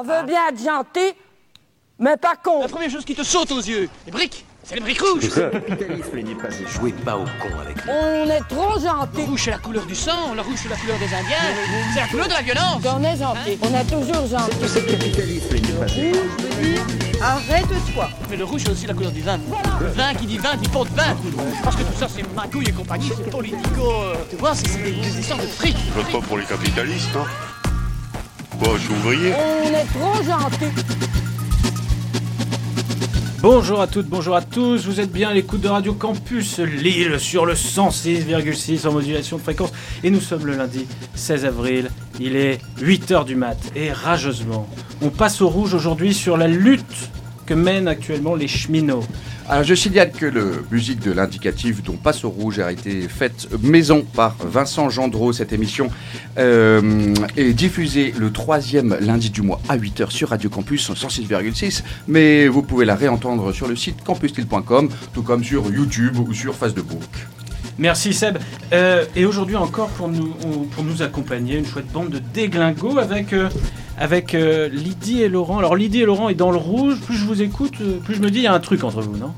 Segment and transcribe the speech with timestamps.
[0.00, 1.14] On veut bien être gentil,
[1.98, 2.62] mais pas con.
[2.62, 5.24] La première chose qui te saute aux yeux, les briques, c'est les briques rouges.
[5.36, 6.18] Le capitalisme
[6.68, 7.92] Jouez pas au con avec nous.
[7.92, 9.22] On est trop Le gentil.
[9.28, 11.36] rouge c'est la couleur du sang, le rouge c'est la couleur des Indiens,
[11.92, 12.82] c'est la couleur de la violence.
[12.86, 13.58] On est gentil.
[13.60, 14.68] On est toujours gentil.
[14.68, 15.72] Ce capitalisme n'est
[17.18, 18.08] pas Arrête-toi.
[18.30, 19.38] Mais le rouge c'est aussi la couleur du vin.
[19.82, 21.14] Le vin qui dit vin dit pot de vin.
[21.62, 23.82] Parce que tout ça c'est magouille et compagnie, c'est politico.
[23.92, 25.76] euh, Tu vois, c'est c'est des, des histoires de fric.
[25.76, 27.26] Je vote pas pour les capitalistes, hein.
[28.60, 29.32] Bon, je suis ouvrier.
[29.32, 30.66] On est trop gentil.
[33.40, 37.18] Bonjour à toutes, bonjour à tous, vous êtes bien à l'écoute de Radio Campus Lille
[37.18, 39.72] sur le 106,6 en modulation de fréquence
[40.04, 41.90] et nous sommes le lundi 16 avril,
[42.20, 44.68] il est 8h du mat et rageusement
[45.00, 47.08] on passe au rouge aujourd'hui sur la lutte
[47.50, 49.02] que mènent actuellement les cheminots.
[49.48, 53.48] Alors je signale que la musique de l'indicatif dont Passe au Rouge a été faite
[53.60, 55.32] maison par Vincent Gendreau.
[55.32, 55.90] Cette émission
[56.38, 61.82] euh, est diffusée le troisième lundi du mois à 8h sur Radio Campus 106,6.
[62.06, 66.54] Mais vous pouvez la réentendre sur le site campustil.com, tout comme sur YouTube ou sur
[66.54, 67.02] Facebook.
[67.80, 68.38] Merci Seb.
[68.72, 70.34] Euh, et aujourd'hui encore pour nous,
[70.70, 73.48] pour nous accompagner, une chouette bande de déglingos avec, euh,
[74.00, 75.58] avec euh, Lydie et Laurent.
[75.58, 78.20] Alors Lydie et Laurent est dans le rouge, plus je vous écoute, euh, plus je
[78.20, 79.32] me dis il y a un truc entre vous, non?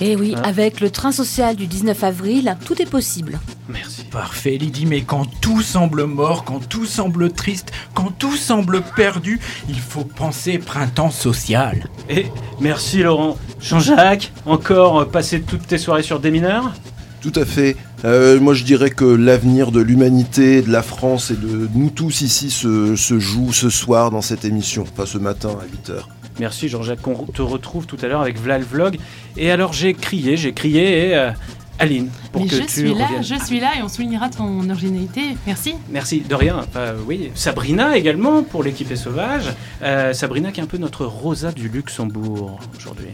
[0.00, 0.42] Et oui, Hein?
[0.44, 3.38] avec le train social du 19 avril, tout est possible.
[3.68, 4.02] Merci.
[4.10, 9.38] Parfait, Lydie, mais quand tout semble mort, quand tout semble triste, quand tout semble perdu,
[9.68, 11.88] il faut penser printemps social.
[12.10, 12.26] Et
[12.60, 13.36] merci Laurent.
[13.60, 16.72] Jean-Jacques, encore euh, passer toutes tes soirées sur des mineurs?
[17.20, 17.76] Tout à fait.
[18.04, 22.20] Euh, moi, je dirais que l'avenir de l'humanité, de la France et de nous tous
[22.20, 26.02] ici se, se joue ce soir dans cette émission, enfin ce matin à 8h.
[26.40, 28.98] Merci Jean-Jacques, on te retrouve tout à l'heure avec Vlal Vlog.
[29.36, 31.30] Et alors j'ai crié, j'ai crié et euh,
[31.78, 33.22] Aline, pour Mais que je tu suis là, reviennes.
[33.24, 35.22] je suis là et on soulignera ton originalité.
[35.46, 35.74] Merci.
[35.90, 36.66] Merci, de rien.
[36.76, 39.44] Euh, oui, Sabrina également pour l'équipe sauvage.
[39.82, 43.08] Euh, Sabrina qui est un peu notre Rosa du Luxembourg aujourd'hui.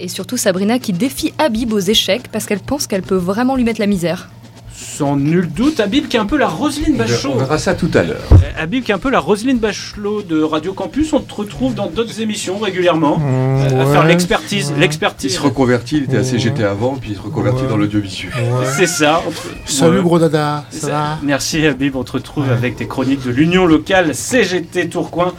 [0.00, 3.64] Et surtout Sabrina qui défie Habib aux échecs parce qu'elle pense qu'elle peut vraiment lui
[3.64, 4.28] mettre la misère.
[4.76, 7.32] Sans nul doute, Habib qui est un peu la Roselyne Bachelot.
[7.34, 8.20] On verra ça tout à l'heure.
[8.32, 11.12] Euh, Habib qui est un peu la Roselyne Bachelot de Radio Campus.
[11.12, 14.72] On te retrouve dans d'autres émissions régulièrement euh, à faire l'expertise.
[14.76, 15.34] Il L'expertise.
[15.36, 17.68] se reconvertit, il était à CGT avant, puis il se reconvertit Ouais.
[17.68, 18.32] dans l'audiovisuel.
[18.76, 19.22] C'est ça.
[19.64, 20.02] Salut Ouais.
[20.02, 22.52] gros dada, ça va Merci Habib, on te retrouve Ouais.
[22.52, 25.32] avec tes chroniques de l'Union locale CGT Tourcoing.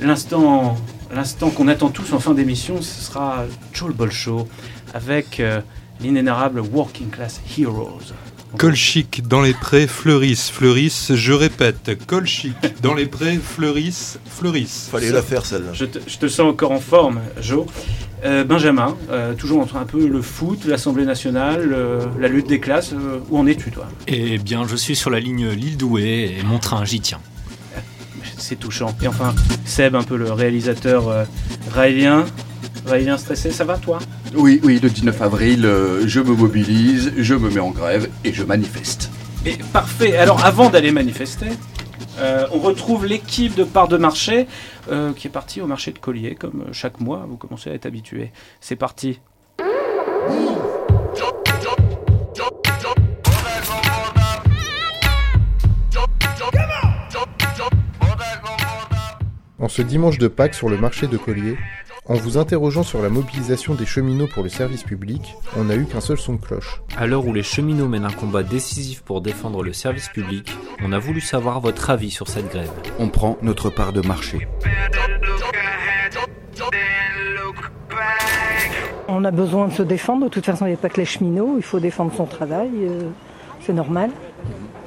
[0.00, 0.76] L'instant,
[1.14, 4.48] l'instant qu'on attend tous en fin d'émission, ce sera Joel Bolshow
[4.94, 5.60] avec euh,
[6.00, 8.12] l'inénarrable Working Class Heroes.
[8.58, 14.88] Colchic dans les prés fleurissent, fleurissent, je répète, colchic dans les prés fleurissent, fleurissent.
[14.90, 15.72] Fallait la faire celle-là.
[15.74, 17.66] Je te, je te sens encore en forme, Jo.
[18.24, 22.60] Euh, Benjamin, euh, toujours entre un peu le foot, l'Assemblée nationale, euh, la lutte des
[22.60, 22.92] classes.
[22.94, 23.88] euh, où en es-tu, toi?
[24.06, 27.20] Eh bien, je suis sur la ligne Lille-Douai et mon train, j'y tiens.
[28.38, 28.94] C'est touchant.
[29.02, 31.24] Et enfin, Seb, un peu le réalisateur euh,
[31.72, 32.24] raélien.
[32.86, 33.98] Raélien stressé, ça va, toi?
[34.34, 38.32] Oui, oui, le 19 avril, euh, je me mobilise, je me mets en grève et
[38.32, 39.10] je manifeste.
[39.44, 40.16] Et parfait.
[40.16, 41.46] Alors, avant d'aller manifester,
[42.18, 44.46] euh, on retrouve l'équipe de part de marché
[44.90, 47.26] euh, qui est partie au marché de Collier, comme chaque mois.
[47.28, 48.32] Vous commencez à être habitués.
[48.60, 49.20] C'est parti.
[59.66, 61.56] En ce dimanche de Pâques sur le marché de Collier,
[62.08, 65.86] en vous interrogeant sur la mobilisation des cheminots pour le service public, on n'a eu
[65.86, 66.80] qu'un seul son de cloche.
[66.96, 70.92] À l'heure où les cheminots mènent un combat décisif pour défendre le service public, on
[70.92, 72.70] a voulu savoir votre avis sur cette grève.
[73.00, 74.46] On prend notre part de marché.
[79.08, 80.26] On a besoin de se défendre.
[80.26, 81.54] De toute façon, il n'y a pas que les cheminots.
[81.56, 82.70] Il faut défendre son travail.
[82.82, 83.10] euh,
[83.62, 84.10] C'est normal.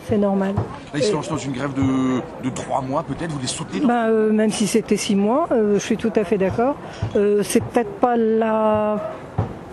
[0.10, 0.56] C'est normal.
[0.56, 0.64] Là,
[0.96, 4.08] ils se lancent dans une grève de, de trois mois, peut-être, vous les soutenez Ben,
[4.10, 6.76] euh, même si c'était six mois, euh, je suis tout à fait d'accord.
[7.16, 9.12] Euh, c'est peut-être pas la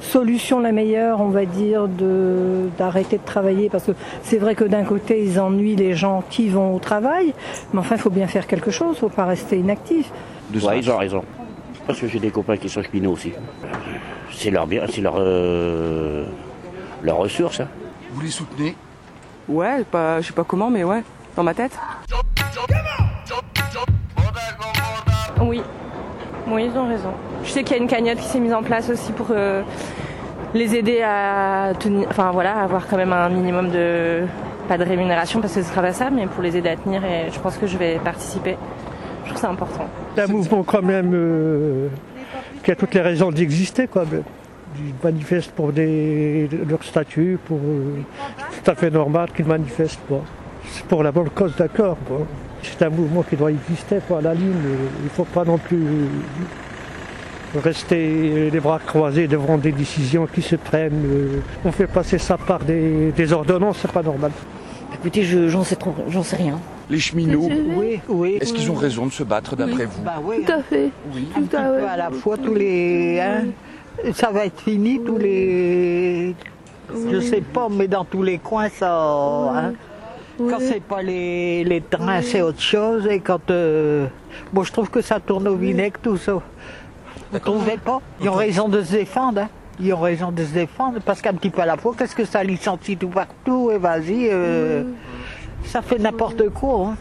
[0.01, 3.93] solution la meilleure, on va dire, de d'arrêter de travailler parce que
[4.23, 7.33] c'est vrai que d'un côté ils ennuient les gens qui vont au travail,
[7.73, 10.11] mais enfin il faut bien faire quelque chose, faut pas rester inactif.
[10.63, 11.23] Ouais, ils ont raison.
[11.87, 13.33] Parce que j'ai des copains qui sont cheminots aussi.
[14.33, 16.27] C'est leur bien, c'est leur, euh,
[17.03, 17.61] leur ressource.
[17.61, 17.69] hein.
[18.13, 18.75] Vous les soutenez
[19.49, 21.03] Ouais, pas, je sais pas comment, mais ouais,
[21.37, 21.79] dans ma tête.
[25.41, 25.63] Oui,
[26.49, 27.11] oui, ils ont raison.
[27.45, 29.63] Je sais qu'il y a une cagnotte qui s'est mise en place aussi pour euh,
[30.55, 34.25] les aider à tenir, enfin voilà, à avoir quand même un minimum de,
[34.69, 37.05] pas de rémunération parce que ce sera pas ça, mais pour les aider à tenir
[37.05, 38.57] et je pense que je vais participer.
[39.25, 39.87] Je trouve ça important.
[40.17, 41.89] C'est un mouvement quand même euh,
[42.65, 44.05] qui a toutes les raisons d'exister, quoi.
[44.11, 44.23] mais
[44.79, 48.01] Ils manifestent pour des, leur statut, pour, euh,
[48.53, 50.01] c'est tout à fait normal qu'ils manifestent.
[50.09, 50.23] Quoi.
[50.71, 51.97] C'est pour la bonne cause, d'accord.
[52.07, 52.27] quoi.
[52.63, 54.53] C'est un mouvement qui doit exister pour la ligne.
[55.01, 55.85] Il ne faut pas non plus
[57.63, 61.41] rester les bras croisés devant des décisions qui se prennent.
[61.65, 64.31] On fait passer ça par des, des ordonnances, c'est pas normal.
[64.95, 66.59] Écoutez, je- j'en sais, trop- j'en sais rien.
[66.91, 68.39] Les cheminots, Oui, oui.
[68.41, 70.03] est-ce qu'ils ont raison de se battre d'après vous?
[70.05, 70.91] Bah oui, Tout à fait.
[71.37, 73.21] un petit peu à la fois tous les.
[73.21, 73.45] hein,
[74.15, 76.35] ça va être fini tous les.
[77.11, 78.93] Je sais pas, mais dans tous les coins ça.
[78.99, 79.73] hein.
[80.39, 83.07] Quand c'est pas les, les trains, c'est autre chose.
[83.07, 83.51] Et quand.
[83.51, 84.07] euh,
[84.53, 86.35] Bon, je trouve que ça tourne au vinaigre tout ça.
[87.33, 88.01] Vous trouvez pas?
[88.21, 89.41] Ils ont raison de se défendre.
[89.43, 89.49] hein.
[89.81, 92.25] Ils ont raison de se défendre parce qu'un petit peu à la fois, qu'est-ce que
[92.25, 94.85] ça licencie tout partout Et vas-y, euh,
[95.65, 96.89] ça fait n'importe quoi.
[96.89, 96.97] hein.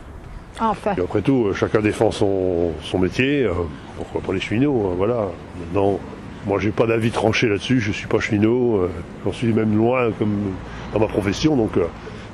[0.60, 0.94] Enfin.
[0.98, 3.44] Et après tout, euh, chacun défend son, son métier.
[3.44, 3.52] euh,
[3.98, 5.28] pourquoi pas les cheminots hein, Voilà.
[5.60, 6.00] Maintenant,
[6.46, 7.80] moi, j'ai pas d'avis tranché là-dessus.
[7.80, 8.78] Je suis pas cheminot.
[8.78, 8.90] euh,
[9.26, 10.54] J'en suis même loin comme
[10.94, 11.56] dans ma profession.
[11.56, 11.86] Donc, euh,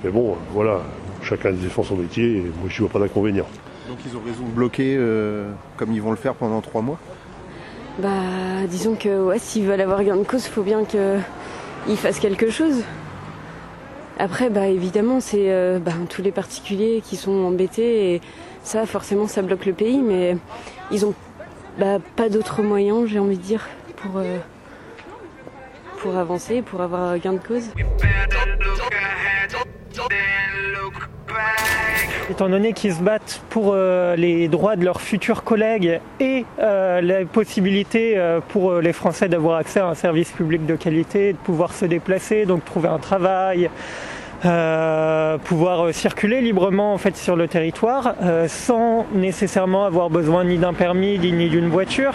[0.04, 0.82] mais bon, euh, voilà.
[1.24, 2.38] Chacun défend son métier.
[2.38, 3.46] Et moi, je vois pas d'inconvénient.
[3.88, 6.98] Donc ils ont raison de bloquer euh, comme ils vont le faire pendant trois mois?
[8.00, 8.10] Bah,
[8.70, 12.84] disons que ouais, s'ils veulent avoir gain de cause, faut bien qu'ils fassent quelque chose.
[14.18, 18.22] Après, bah évidemment, c'est euh, bah, tous les particuliers qui sont embêtés et
[18.64, 20.38] ça, forcément, ça bloque le pays, mais
[20.92, 21.14] ils ont
[21.80, 23.68] bah, pas d'autres moyens, j'ai envie de dire,
[24.02, 24.38] pour euh,
[26.02, 27.70] pour avancer, pour avoir gain de cause.
[32.30, 37.02] Étant donné qu'ils se battent pour euh, les droits de leurs futurs collègues et euh,
[37.02, 38.20] la possibilité
[38.50, 42.46] pour les Français d'avoir accès à un service public de qualité, de pouvoir se déplacer,
[42.46, 43.70] donc trouver un travail,
[45.44, 48.16] pouvoir circuler librement en fait sur le territoire
[48.48, 52.14] sans nécessairement avoir besoin ni d'un permis ni d'une voiture.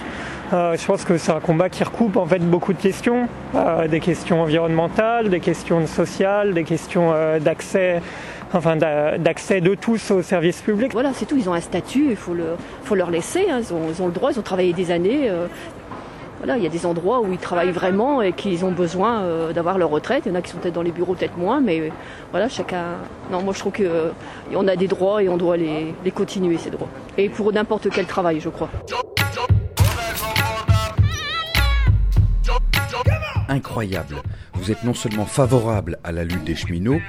[0.52, 3.88] Euh, je pense que c'est un combat qui recoupe en fait beaucoup de questions, euh,
[3.88, 8.00] des questions environnementales, des questions sociales, des questions euh, d'accès,
[8.54, 10.92] enfin d'a- d'accès de tous aux services publics.
[10.92, 11.36] Voilà, c'est tout.
[11.36, 12.44] Ils ont un statut, il faut, le,
[12.84, 13.46] faut leur laisser.
[13.50, 13.58] hein.
[13.60, 15.28] Ils, ont, le droit, ils ont travaillé des années.
[16.38, 19.78] voilà, il y a des endroits où ils travaillent vraiment et qu'ils ont besoin d'avoir
[19.78, 20.22] leur retraite.
[20.26, 21.90] Il y en a qui sont peut-être dans les bureaux, peut-être moins, mais
[22.30, 22.84] voilà, chacun.
[23.32, 26.70] Non, moi je trouve qu'on a des droits et on doit les, les continuer, ces
[26.70, 26.88] droits.
[27.18, 28.68] Et pour n'importe quel travail, je crois.
[33.48, 34.16] Incroyable.
[34.54, 37.00] Vous êtes non seulement favorable à la lutte des cheminots,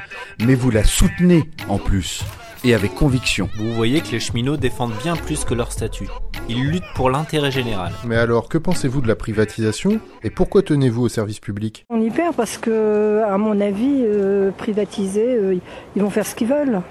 [0.45, 2.23] mais vous la soutenez en plus.
[2.63, 3.49] Et avec conviction.
[3.57, 6.07] Vous voyez que les cheminots défendent bien plus que leur statut.
[6.49, 7.91] Ils luttent pour l'intérêt général.
[8.05, 11.85] Mais alors, que pensez-vous de la privatisation et pourquoi tenez-vous au service public?
[11.89, 15.57] On y perd parce que, à mon avis, euh, privatiser, euh,
[15.95, 16.81] ils vont faire ce qu'ils veulent.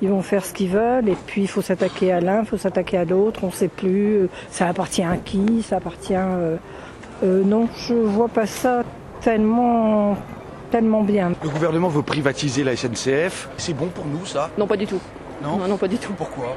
[0.00, 2.56] Ils vont faire ce qu'ils veulent et puis il faut s'attaquer à l'un, il faut
[2.56, 6.14] s'attaquer à l'autre, on ne sait plus, euh, ça appartient à qui, ça appartient...
[6.14, 6.56] euh,
[7.22, 8.82] euh, non, je vois pas ça
[9.20, 10.16] tellement,
[10.70, 11.32] tellement bien.
[11.42, 13.48] Le gouvernement veut privatiser la SNCF.
[13.56, 14.50] C'est bon pour nous, ça?
[14.58, 15.00] Non, pas du tout.
[15.42, 15.56] Non?
[15.68, 16.12] Non, pas du tout.
[16.12, 16.56] Pourquoi?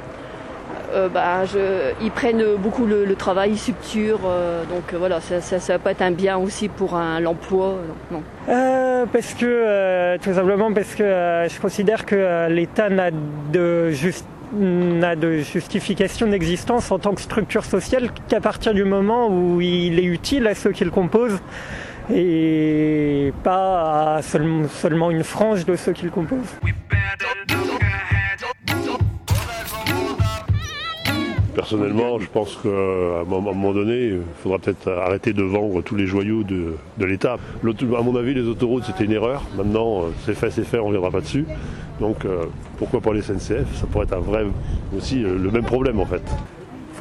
[0.93, 5.21] Euh, bah, je- ils prennent beaucoup le, le travail, ils subturent, euh, donc euh, voilà,
[5.21, 7.75] ça, ça, ça va pas être un bien aussi pour un- l'emploi,
[8.11, 8.21] non.
[8.49, 13.09] Euh, parce que, euh, tout simplement parce que euh, je considère que euh, l'État n'a
[13.53, 19.27] de, juste- n'a de justification d'existence en tant que structure sociale qu'à partir du moment
[19.29, 21.39] où il est utile à ceux qui le composent
[22.13, 26.57] et pas à seul- seulement une frange de ceux qui le composent.
[31.61, 36.07] Personnellement, je pense qu'à un moment donné, il faudra peut-être arrêter de vendre tous les
[36.07, 37.37] joyaux de, de l'État.
[37.63, 39.43] À mon avis, les autoroutes, c'était une erreur.
[39.55, 41.45] Maintenant, euh, c'est fait, c'est fait, on ne reviendra pas dessus.
[41.99, 42.45] Donc, euh,
[42.79, 44.43] pourquoi pas les SNCF Ça pourrait être un vrai,
[44.97, 46.23] aussi euh, le même problème en fait.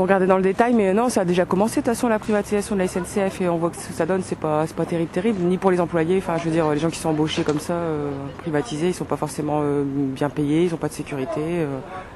[0.01, 2.19] Faut regarder dans le détail, mais non, ça a déjà commencé de toute façon la
[2.19, 4.75] privatisation de la SNCF et on voit que ce que ça donne, c'est pas, c'est
[4.75, 6.17] pas terrible, terrible, ni pour les employés.
[6.17, 9.05] Enfin, je veux dire, les gens qui sont embauchés comme ça, euh, privatisés, ils sont
[9.05, 11.67] pas forcément euh, bien payés, ils ont pas de sécurité, euh,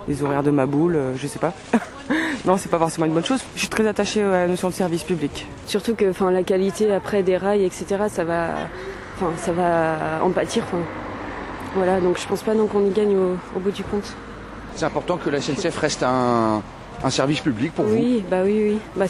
[0.09, 1.53] des horaires de maboule, euh, je sais pas.
[2.47, 3.45] non, c'est pas forcément une bonne chose.
[3.55, 5.47] Je suis très attachée à la notion de service public.
[5.67, 8.47] Surtout que enfin, la qualité après des rails, etc., ça va,
[9.17, 10.65] enfin, ça va en pâtir.
[10.69, 10.83] enfin.
[11.77, 14.15] Voilà, donc je pense pas non qu'on y gagne au, au bout du compte.
[14.75, 16.63] C'est important que la SNCF reste un,
[17.03, 18.79] un service public pour vous Oui, bah oui, oui.
[18.97, 19.07] Bah.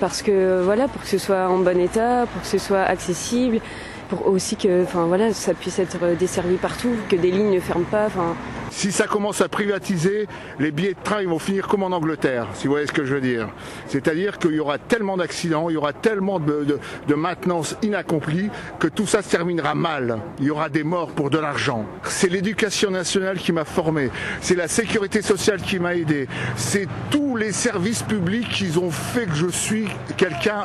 [0.00, 3.60] Parce que voilà, pour que ce soit en bon état, pour que ce soit accessible,
[4.08, 7.84] pour aussi que enfin voilà, ça puisse être desservi partout, que des lignes ne ferment
[7.90, 8.06] pas.
[8.06, 8.34] Enfin,
[8.70, 10.26] Si ça commence à privatiser,
[10.58, 13.04] les billets de train ils vont finir comme en Angleterre, si vous voyez ce que
[13.04, 13.48] je veux dire.
[13.86, 18.50] C'est-à-dire qu'il y aura tellement d'accidents, il y aura tellement de, de- de maintenance inaccomplie
[18.78, 20.18] que tout ça se terminera mal.
[20.38, 21.84] Il y aura des morts pour de l'argent.
[22.04, 24.10] C'est l'éducation nationale qui m'a formé,
[24.40, 29.26] c'est la sécurité sociale qui m'a aidé, c'est tous les services publics qui ont fait
[29.26, 29.86] que je suis
[30.16, 30.64] quelqu'un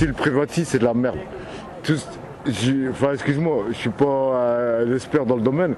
[0.00, 1.18] S'ils privatisent, c'est de la merde.
[1.82, 1.92] Tout-
[2.90, 5.74] enfin, excuse-moi, je suis pas euh, l'expert dans le domaine,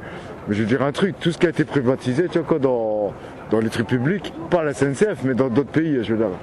[0.47, 2.59] mais je vais dire un truc, tout ce qui a été privatisé, tu vois quoi,
[2.61, 3.12] dans,
[3.50, 6.37] dans les trucs publics, pas la SNCF, mais dans d'autres pays, je veux dire.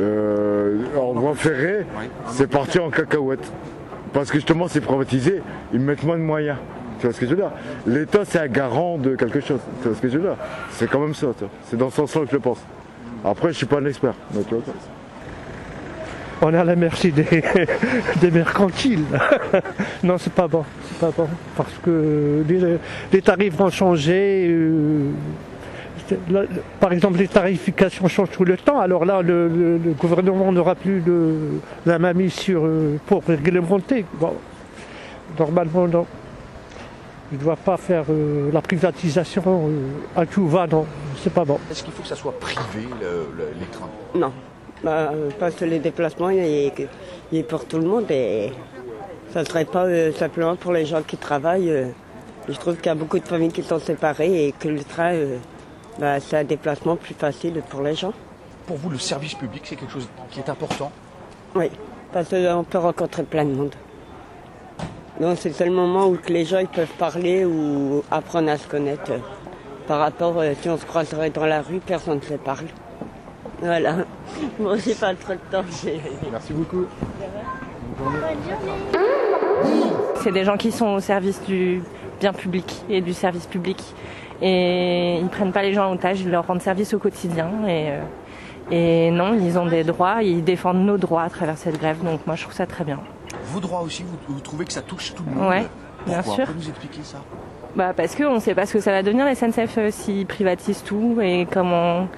[0.00, 1.84] Euh, en voie ferrée,
[2.28, 3.50] c'est parti en cacahuète.
[4.12, 5.42] Parce que justement, c'est privatisé,
[5.72, 6.58] ils mettent moins de moyens.
[7.00, 7.50] Tu vois ce que je veux dire?
[7.88, 9.58] L'État, c'est un garant de quelque chose.
[9.82, 10.36] Tu vois ce que je veux dire?
[10.70, 11.26] C'est quand même ça.
[11.64, 12.60] C'est dans ce sens-là que je le pense.
[13.24, 14.14] Après, je suis pas un expert.
[14.32, 14.74] mais tu vois, quoi.
[16.42, 17.24] On est à la merci des,
[18.20, 19.04] des mercantiles.
[20.02, 20.64] non, c'est pas bon.
[20.88, 21.28] C'est pas bon.
[21.56, 22.78] Parce que les,
[23.12, 24.46] les tarifs vont changer.
[24.50, 25.10] euh,
[26.30, 26.42] là,
[26.78, 28.78] par exemple, les tarifications changent tout le temps.
[28.80, 31.34] Alors là, le, le- le gouvernement n'aura plus de,
[31.86, 34.04] la main mise sur, euh, pour réglementer.
[34.20, 34.34] Bon,
[35.38, 36.06] normalement, non.
[37.32, 40.86] Il ne doit pas faire euh, la privatisation euh, à tout va, non.
[41.24, 41.58] C'est pas bon.
[41.70, 44.32] Est-ce qu'il faut que ça soit privé, le- le- les trains Non,
[44.84, 46.88] Bah, euh, parce que les déplacements, il est,
[47.32, 48.52] il est pour tout le monde et
[49.32, 51.70] ça ne serait pas euh, simplement pour les gens qui travaillent.
[51.70, 51.86] euh.
[52.48, 55.12] je trouve qu'il y a beaucoup de familles qui sont séparées et que le train,
[55.14, 55.38] euh,
[55.98, 58.12] bah, c'est un déplacement plus facile pour les gens.
[58.66, 60.92] Pour vous, le service public, c'est quelque chose qui est important?
[61.54, 61.70] Oui,
[62.12, 63.74] parce qu'on peut rencontrer plein de monde.
[65.20, 68.58] Donc c'est le seul moment où que les gens ils peuvent parler ou apprendre à
[68.58, 69.12] se connaître.
[69.86, 72.66] Par rapport, si on se croiserait dans la rue, personne ne se parle.
[73.60, 73.96] Voilà.
[74.58, 75.64] Bon, j'ai pas trop de temps.
[76.30, 76.84] Merci beaucoup.
[80.22, 81.82] C'est des gens qui sont au service du
[82.20, 83.82] bien public et du service public.
[84.42, 87.48] Et ils prennent pas les gens en otage, ils leur rendent service au quotidien.
[87.66, 88.02] Et, euh,
[88.70, 92.02] et non, ils ont des droits, ils défendent nos droits à travers cette grève.
[92.04, 93.00] Donc moi, je trouve ça très bien.
[93.46, 95.66] Vos droits aussi, vous, vous trouvez que ça touche tout le monde Ouais,
[96.06, 96.46] bien Pourquoi sûr.
[96.46, 97.18] Vous pouvez nous expliquer ça?
[97.74, 100.26] Bah parce qu'on ne sait pas ce que ça va devenir la SNCF euh, s'ils
[100.26, 102.08] privatisent tout et comment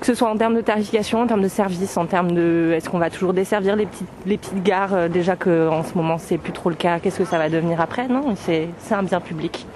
[0.00, 2.88] que ce soit en termes de tarification, en termes de service, en termes de est-ce
[2.88, 6.18] qu'on va toujours desservir les petites les petites gares euh, déjà que en ce moment
[6.18, 6.98] c'est plus trop le cas.
[6.98, 8.08] Qu'est-ce que ça va devenir après?
[8.08, 9.66] Non, c'est c'est un bien public,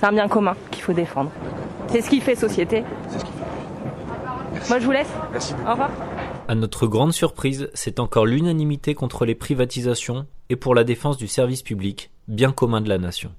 [0.00, 1.30] c'est un bien commun qu'il faut défendre.
[1.88, 2.82] C'est ce qui fait société.
[4.68, 5.12] Moi je vous laisse.
[5.32, 5.90] Merci Au revoir.
[6.48, 11.26] À notre grande surprise, c'est encore l'unanimité contre les privatisations et pour la défense du
[11.26, 13.30] service public, bien commun de la nation.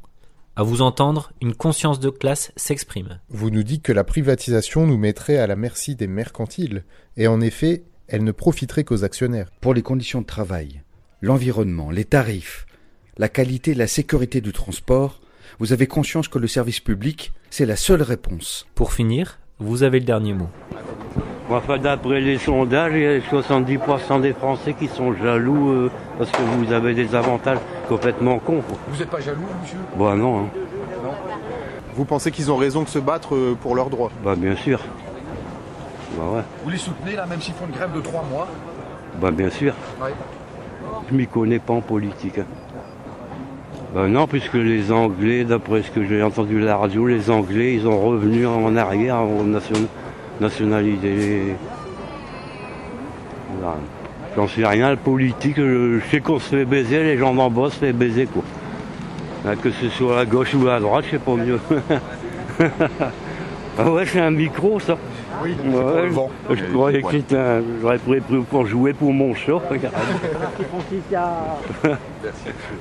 [0.58, 3.20] À vous entendre, une conscience de classe s'exprime.
[3.28, 6.86] Vous nous dites que la privatisation nous mettrait à la merci des mercantiles.
[7.18, 9.52] Et en effet, elle ne profiterait qu'aux actionnaires.
[9.60, 10.82] Pour les conditions de travail,
[11.22, 12.68] l'environnement, les tarifs,
[13.18, 15.20] la qualité et la sécurité du transport,
[15.60, 18.66] vous avez conscience que le service public, c'est la seule réponse.
[18.76, 20.50] Pour finir, vous avez le dernier mot.
[21.50, 26.32] Enfin, d'après les sondages, il y a 70% des Français qui sont jaloux euh, parce
[26.32, 28.62] que vous avez des avantages complètement cons.
[28.68, 28.78] quoi.
[28.88, 29.78] Vous n'êtes pas jaloux, monsieur?
[29.98, 31.12] Bah non, hein.
[31.94, 34.10] Vous pensez qu'ils ont raison de se battre euh, pour leurs droits?
[34.24, 34.80] Bah bien sûr.
[36.18, 38.48] Bah ouais, Vous les soutenez, là, même s'ils font une grève de trois mois?
[39.22, 39.74] Bah bien sûr.
[40.02, 40.14] Ouais.
[41.10, 42.40] Je m'y connais pas en politique.
[42.40, 42.46] hein.
[43.94, 47.76] Bah non, puisque les Anglais, d'après ce que j'ai entendu à la radio, les Anglais,
[47.76, 49.76] ils ont revenu en arrière en nation-
[50.42, 51.56] nationalité.
[53.60, 53.78] Voilà.
[54.36, 57.50] J'en sais rien, le politique, je, je sais qu'on se fait baiser, les gens d'en
[57.50, 58.44] bas se fait baiser quoi.
[59.48, 61.60] Hein, Que ce soit à gauche ou à droite, je sais pas mieux.
[63.80, 64.98] ah ouais, c'est un micro ça.
[65.44, 66.32] Oui, c'est Ouais, pour le vent.
[66.50, 67.62] Je croyais que c'était un.
[67.82, 69.60] J'aurais pris pour- pour jouer pour mon chat.
[69.70, 69.94] regarde.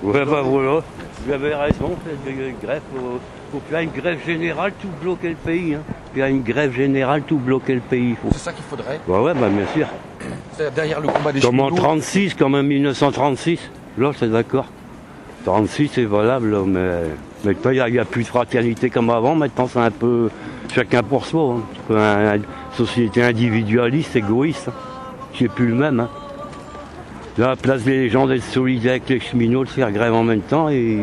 [0.02, 0.80] Ouais, bah voilà.
[1.26, 1.92] Vous avez raison,
[2.24, 2.82] c'est une grève.
[3.54, 5.74] Faut, faut faire une grève générale, tout bloquer le pays.
[5.74, 5.82] Hein.
[6.14, 8.16] Faire une grève générale, tout bloquer le pays.
[8.20, 8.28] Faut...
[8.32, 9.00] C'est ça qu'il faudrait.
[9.06, 9.86] Bah ouais, bah bien sûr.
[10.52, 11.82] C'est derrière le combat des Comme en cheminots.
[11.82, 13.60] 36, comme en 1936.
[13.98, 14.66] Là, c'est d'accord.
[15.44, 17.02] 36, c'est valable, mais
[17.44, 19.34] maintenant, il n'y a, plus de fraternité comme avant.
[19.34, 20.30] Maintenant, c'est un peu
[20.74, 21.56] chacun pour soi.
[21.90, 21.94] hein.
[21.96, 22.42] Un une
[22.72, 24.68] société individualiste, égoïste.
[24.68, 24.72] hein.
[25.38, 26.00] C'est plus le même.
[26.00, 26.08] Hein.
[27.38, 30.22] Là, à la place des gens d'être solidaires avec les cheminots, de faire grève en
[30.24, 30.98] même temps, et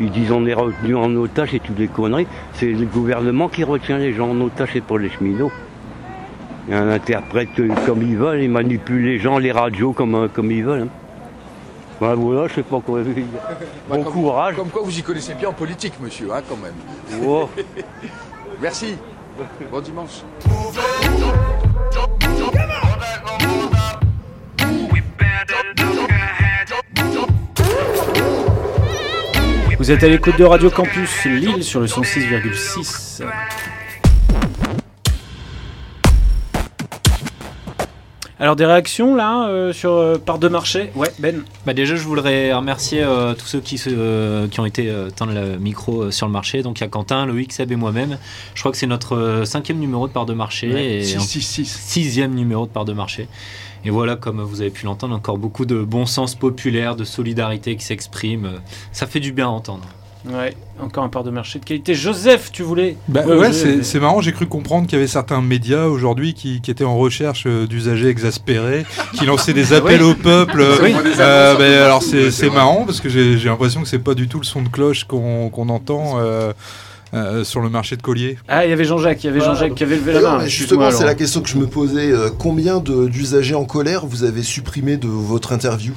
[0.00, 2.26] ils disent on est retenu en otage et toutes les conneries.
[2.54, 5.52] C'est le gouvernement qui retient les gens en otage et pas les cheminots.
[6.68, 7.48] Il interprète
[7.86, 10.82] comme ils veulent, ils manipulent les gens, les radios comme, euh, comme ils veulent.
[10.82, 10.88] hein.
[12.00, 13.00] Ben voilà, je sais pas quoi.
[13.04, 14.56] Bah, Bon comme- courage.
[14.56, 17.22] Comme quoi vous y connaissez bien en politique, monsieur, hein, quand même.
[17.26, 17.48] Oh.
[18.62, 18.96] Merci.
[19.70, 20.22] Bon dimanche.
[29.84, 33.20] Vous êtes à l'écoute de Radio Campus Lille sur le 106,6.
[38.40, 40.90] Alors des réactions là euh, sur euh, part de marché?
[40.94, 41.42] Ouais, Ben.
[41.66, 45.58] Bah déjà, je voudrais remercier euh, tous ceux qui, se, qui ont été tendre le
[45.58, 46.62] micro sur le marché.
[46.62, 48.16] Donc il y a Quentin, Loïc, Seb et moi-même.
[48.54, 50.72] Je crois que c'est notre cinquième numéro de part de marché.
[50.72, 51.66] Ouais, et six, en- six, six.
[51.66, 53.28] Sixième numéro de part de marché.
[53.84, 57.76] Et voilà, comme vous avez pu l'entendre, encore beaucoup de bon sens populaire, de solidarité
[57.76, 58.52] qui s'exprime.
[58.92, 59.84] Ça fait du bien à entendre.
[60.26, 61.94] Ouais, encore un part de marché de qualité.
[61.94, 65.84] Joseph, tu voulais Bah Ouais, c'est marrant, j'ai cru comprendre qu'il y avait certains médias
[65.84, 70.12] aujourd'hui qui, qui étaient en recherche euh, d'usagers exaspérés, qui lançaient des appels Oui.
[70.12, 70.64] au peuple.
[70.82, 70.94] Oui.
[71.18, 74.44] Euh, bah, alors c'est marrant parce que j'ai l'impression que c'est pas du tout le
[74.46, 76.54] son de cloche qu'on qu'on entend euh,
[77.14, 78.36] euh, sur le marché de collier.
[78.48, 80.46] Ah, il y avait Jean-Jacques, il y avait Jean-Jacques qui avait levé la main.
[80.46, 82.10] justement, c'est la question que je me posais.
[82.12, 85.92] Euh, combien de- d'usagers en colère vous avez supprimé de votre interview?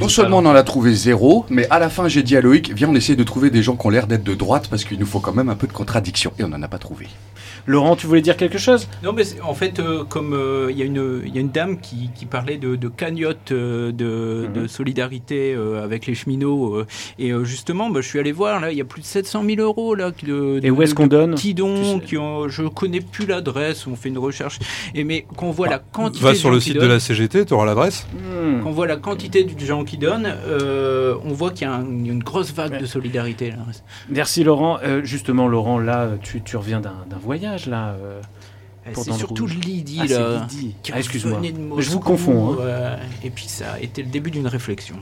[0.00, 2.72] Non seulement on en a trouvé zéro, mais à la fin j'ai dit à Loïc,
[2.74, 4.98] viens on essaie de trouver des gens qui ont l'air d'être de droite parce qu'il
[4.98, 6.32] nous faut quand même un peu de contradiction.
[6.38, 7.06] Et on n'en a pas trouvé.
[7.66, 8.88] Laurent, tu voulais dire quelque chose?
[9.02, 11.50] Non, mais en fait, euh, comme euh, il y, a une- il y a une
[11.50, 16.76] dame qui, qui parlait de, de cagnotte euh, de, de solidarité euh, avec les cheminots,
[16.76, 16.86] euh,
[17.18, 19.42] et euh, justement, bah, je suis allé voir, là, il y a plus de 700
[19.44, 21.32] 000 euros là, de, Et où est-ce qu'on donne?
[21.34, 24.58] petits dons qui ont, je connais plus l'adresse, on fait une recherche,
[24.94, 27.54] et mais qu'on voit la quantité Va sur le qui site de la CGT, tu
[27.54, 28.06] auras l'adresse.
[28.62, 31.74] Quand on voit la quantité de gens qui donnent, euh, on voit qu'il y a
[31.74, 33.50] un- une grosse vague de solidarité.
[33.50, 33.56] Là.
[34.08, 34.78] Merci Laurent.
[34.84, 37.16] Euh, justement, Laurent, là, tu, tu reviens d'un d'un
[37.56, 37.94] voyage là.
[37.94, 38.20] euh,
[38.92, 39.46] pour C'est surtout.
[39.46, 40.76] Lydie, Ah, c'est là, Lydie.
[40.82, 41.40] qui Ah, excuse-moi.
[41.78, 42.52] Je vous confonds.
[42.52, 42.56] hein.
[42.60, 44.96] euh, et puis ça a été le début d'une réflexion.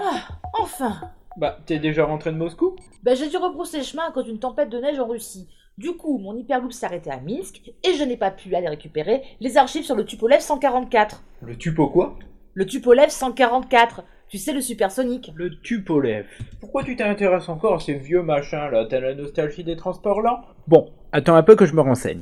[0.00, 0.20] Ah,
[0.60, 1.00] enfin
[1.36, 2.76] Bah, t'es déjà rentré de Moscou?
[3.02, 5.48] Ben, j'ai dû rebrousser chemin à cause d'une tempête de neige en Russie.
[5.78, 9.22] Du coup, mon hyperloop s'est arrêté à Minsk et je n'ai pas pu aller récupérer
[9.40, 11.22] les archives sur le Tupolev 144.
[11.42, 12.18] Le Tupo quoi?
[12.54, 15.32] Le Tupolev 144, tu sais, le supersonique.
[15.34, 16.24] Le Tupolev.
[16.60, 18.86] Pourquoi tu t'intéresses encore à ces vieux machins là?
[18.88, 20.42] T'as la nostalgie des transports lents?
[20.68, 22.20] Bon, attends un peu que je me renseigne.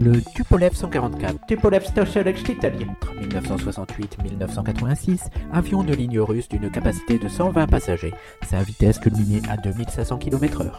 [0.00, 2.88] Le Tupolev 144, Tupolev Stochevich Italien.
[2.88, 8.14] Entre 1968 et 1986, avion de ligne russe d'une capacité de 120 passagers.
[8.48, 10.70] Sa vitesse culminait à 2500 km/h.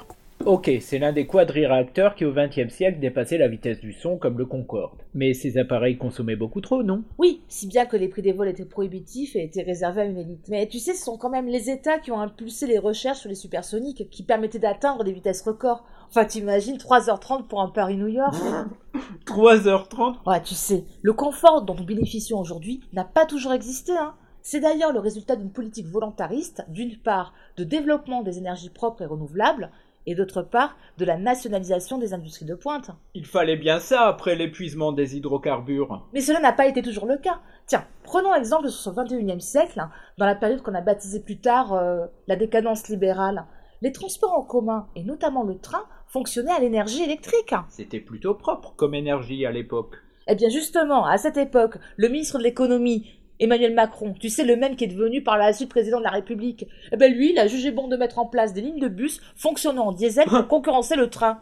[0.45, 4.37] Ok, c'est l'un des quadriréacteurs qui au XXe siècle dépassait la vitesse du son comme
[4.37, 4.99] le Concorde.
[5.13, 7.03] Mais ces appareils consommaient beaucoup trop, non?
[7.17, 10.17] Oui, si bien que les prix des vols étaient prohibitifs et étaient réservés à une
[10.17, 10.49] élite.
[10.49, 13.29] Mais tu sais, ce sont quand même les États qui ont impulsé les recherches sur
[13.29, 15.85] les supersoniques qui permettaient d'atteindre des vitesses records.
[16.09, 18.35] Enfin, t'imagines 3h30 pour un Paris-New York?
[19.25, 24.13] 3h30 Ouais, tu sais, le confort dont nous bénéficions aujourd'hui n'a pas toujours existé, hein.
[24.45, 29.05] C'est d'ailleurs le résultat d'une politique volontariste, d'une part, de développement des énergies propres et
[29.05, 29.71] renouvelables,
[30.05, 32.91] et d'autre part, de la nationalisation des industries de pointe.
[33.13, 36.07] Il fallait bien ça après l'épuisement des hydrocarbures.
[36.13, 37.39] Mais cela n'a pas été toujours le cas.
[37.65, 41.39] Tiens, prenons exemple sur ce 21e siècle, hein, dans la période qu'on a baptisée plus
[41.39, 43.45] tard euh, la décadence libérale.
[43.81, 47.53] Les transports en commun, et notamment le train, fonctionnaient à l'énergie électrique.
[47.69, 49.95] C'était plutôt propre comme énergie à l'époque.
[50.27, 53.09] Eh bien justement, à cette époque, le ministre de l'économie,
[53.43, 56.11] Emmanuel Macron, tu sais le même qui est devenu par la suite président de la
[56.11, 58.87] République, eh ben lui, il a jugé bon de mettre en place des lignes de
[58.87, 61.41] bus fonctionnant en diesel pour concurrencer le train.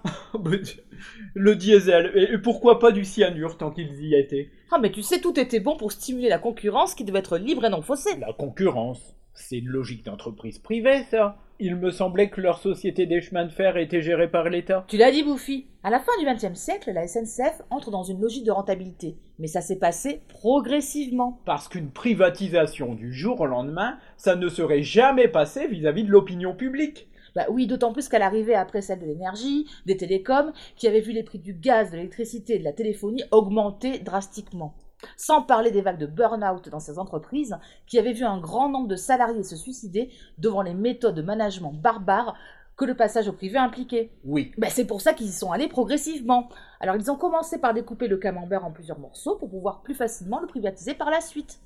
[1.35, 5.21] Le diesel, et pourquoi pas du cyanure tant qu'ils y étaient Ah mais tu sais,
[5.21, 8.17] tout était bon pour stimuler la concurrence qui devait être libre et non faussée.
[8.19, 13.21] La concurrence C'est une logique d'entreprise privée, ça Il me semblait que leur société des
[13.21, 14.85] chemins de fer était gérée par l'État.
[14.87, 15.67] Tu l'as dit, Bouffi.
[15.83, 19.17] À la fin du XXe siècle, la SNCF entre dans une logique de rentabilité.
[19.39, 21.39] Mais ça s'est passé progressivement.
[21.45, 26.55] Parce qu'une privatisation du jour au lendemain, ça ne serait jamais passé vis-à-vis de l'opinion
[26.55, 27.07] publique.
[27.33, 31.13] Bah oui, d'autant plus qu'elle arrivait après celle de l'énergie, des télécoms, qui avaient vu
[31.13, 34.75] les prix du gaz, de l'électricité et de la téléphonie augmenter drastiquement.
[35.17, 38.87] Sans parler des vagues de burn-out dans ces entreprises, qui avaient vu un grand nombre
[38.87, 42.35] de salariés se suicider devant les méthodes de management barbares
[42.77, 44.11] que le passage au privé impliquait.
[44.23, 44.51] Oui.
[44.57, 46.49] Bah c'est pour ça qu'ils y sont allés progressivement.
[46.79, 50.39] Alors ils ont commencé par découper le camembert en plusieurs morceaux pour pouvoir plus facilement
[50.39, 51.59] le privatiser par la suite.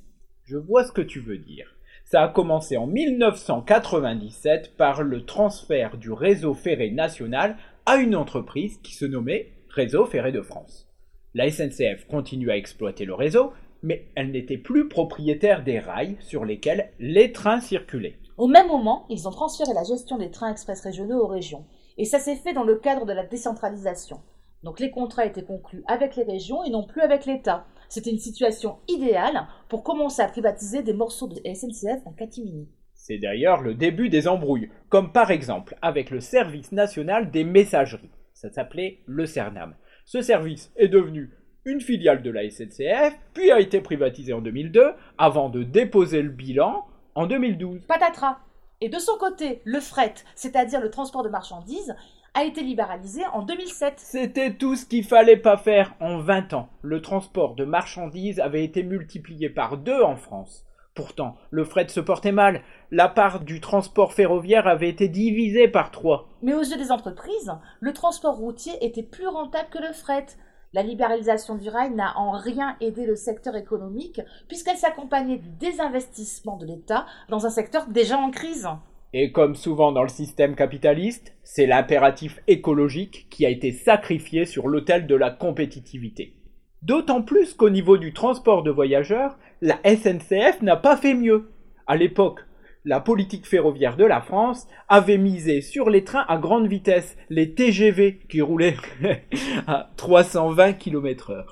[0.43, 1.73] Je vois ce que tu veux dire.
[2.03, 8.77] Ça a commencé en 1997 par le transfert du réseau ferré national à une entreprise
[8.83, 10.87] qui se nommait Réseau Ferré de France.
[11.37, 13.51] La SNCF continue à exploiter le réseau,
[13.83, 18.17] mais elle n'était plus propriétaire des rails sur lesquels les trains circulaient.
[18.37, 21.65] Au même moment, ils ont transféré la gestion des trains express régionaux aux régions.
[21.97, 24.21] Et ça s'est fait dans le cadre de la décentralisation.
[24.63, 27.65] Donc les contrats étaient conclus avec les régions et non plus avec l'État.
[27.89, 32.69] C'était une situation idéale pour commencer à privatiser des morceaux de SNCF en catimini.
[32.93, 38.09] C'est d'ailleurs le début des embrouilles, comme par exemple avec le service national des messageries.
[38.33, 39.75] Ça s'appelait le CERNAM.
[40.05, 41.31] Ce service est devenu
[41.65, 46.29] une filiale de la SNCF, puis a été privatisé en 2002, avant de déposer le
[46.29, 47.81] bilan en 2012.
[47.87, 48.37] Patatras.
[48.81, 51.95] Et de son côté, le fret, c'est-à-dire le transport de marchandises,
[52.35, 53.93] a été libéralisé en 2007.
[53.97, 56.69] C'était tout ce qu'il fallait pas faire en 20 ans.
[56.83, 60.64] Le transport de marchandises avait été multiplié par deux en France.
[60.95, 62.61] Pourtant, le fret se portait mal.
[62.89, 66.29] La part du transport ferroviaire avait été divisée par trois.
[66.41, 70.25] Mais aux yeux des entreprises, le transport routier était plus rentable que le fret.
[70.71, 76.55] La libéralisation du rail n'a en rien aidé le secteur économique puisqu'elle s'accompagnait du désinvestissement
[76.55, 78.69] de l'État dans un secteur déjà en crise.
[79.11, 84.69] Et comme souvent dans le système capitaliste, c'est l'impératif écologique qui a été sacrifié sur
[84.69, 86.35] l'autel de la compétitivité.
[86.81, 91.49] D'autant plus qu'au niveau du transport de voyageurs, la SNCF n'a pas fait mieux.
[91.87, 92.41] À l'époque,
[92.83, 97.55] la politique ferroviaire de la France avait misé sur les trains à grande vitesse, les
[97.55, 98.77] TGV qui roulaient
[99.67, 101.45] à 320 km/h.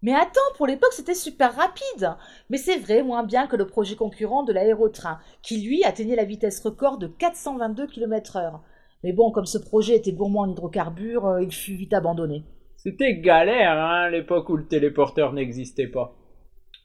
[0.00, 2.16] Mais attends, pour l'époque c'était super rapide.
[2.50, 6.24] Mais c'est vrai, moins bien que le projet concurrent de l'aérotrain, qui lui atteignait la
[6.24, 8.60] vitesse record de 422 km/h.
[9.04, 12.44] Mais bon, comme ce projet était gourmand en hydrocarbures, euh, il fut vite abandonné.
[12.76, 16.17] C'était galère, hein, l'époque où le téléporteur n'existait pas.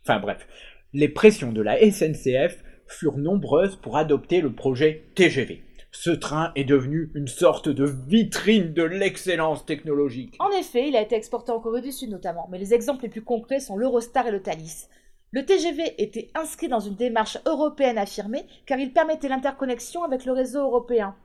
[0.06, 0.48] Enfin bref,
[0.94, 5.64] les pressions de la SNCF furent nombreuses pour adopter le projet TGV.
[5.92, 10.36] Ce train est devenu une sorte de vitrine de l'excellence technologique.
[10.40, 13.10] En effet, il a été exporté en Corée du Sud notamment, mais les exemples les
[13.10, 14.90] plus concrets sont l'Eurostar et le Thalys.
[15.32, 20.32] Le TGV était inscrit dans une démarche européenne affirmée car il permettait l'interconnexion avec le
[20.32, 21.16] réseau européen.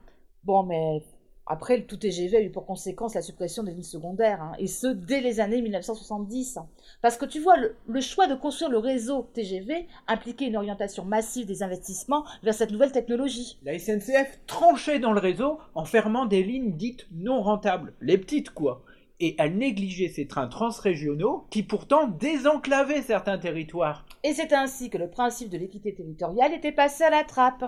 [0.45, 1.03] Bon, mais
[1.49, 4.67] après, le tout TGV a eu pour conséquence la suppression des lignes secondaires, hein, et
[4.67, 6.59] ce, dès les années 1970.
[7.01, 11.07] Parce que tu vois, le, le, choix de construire le réseau TGV impliquait une orientation
[11.07, 13.59] massive des investissements vers cette nouvelle technologie.
[13.65, 18.51] La SNCF tranchait dans le réseau en fermant des lignes dites non rentables, les petites
[18.51, 18.83] quoi.
[19.21, 24.05] Et elle négligeait ces trains transrégionaux qui pourtant désenclavaient certains territoires.
[24.23, 27.65] Et c'est ainsi que le principe de l'équité territoriale était passé à la trappe.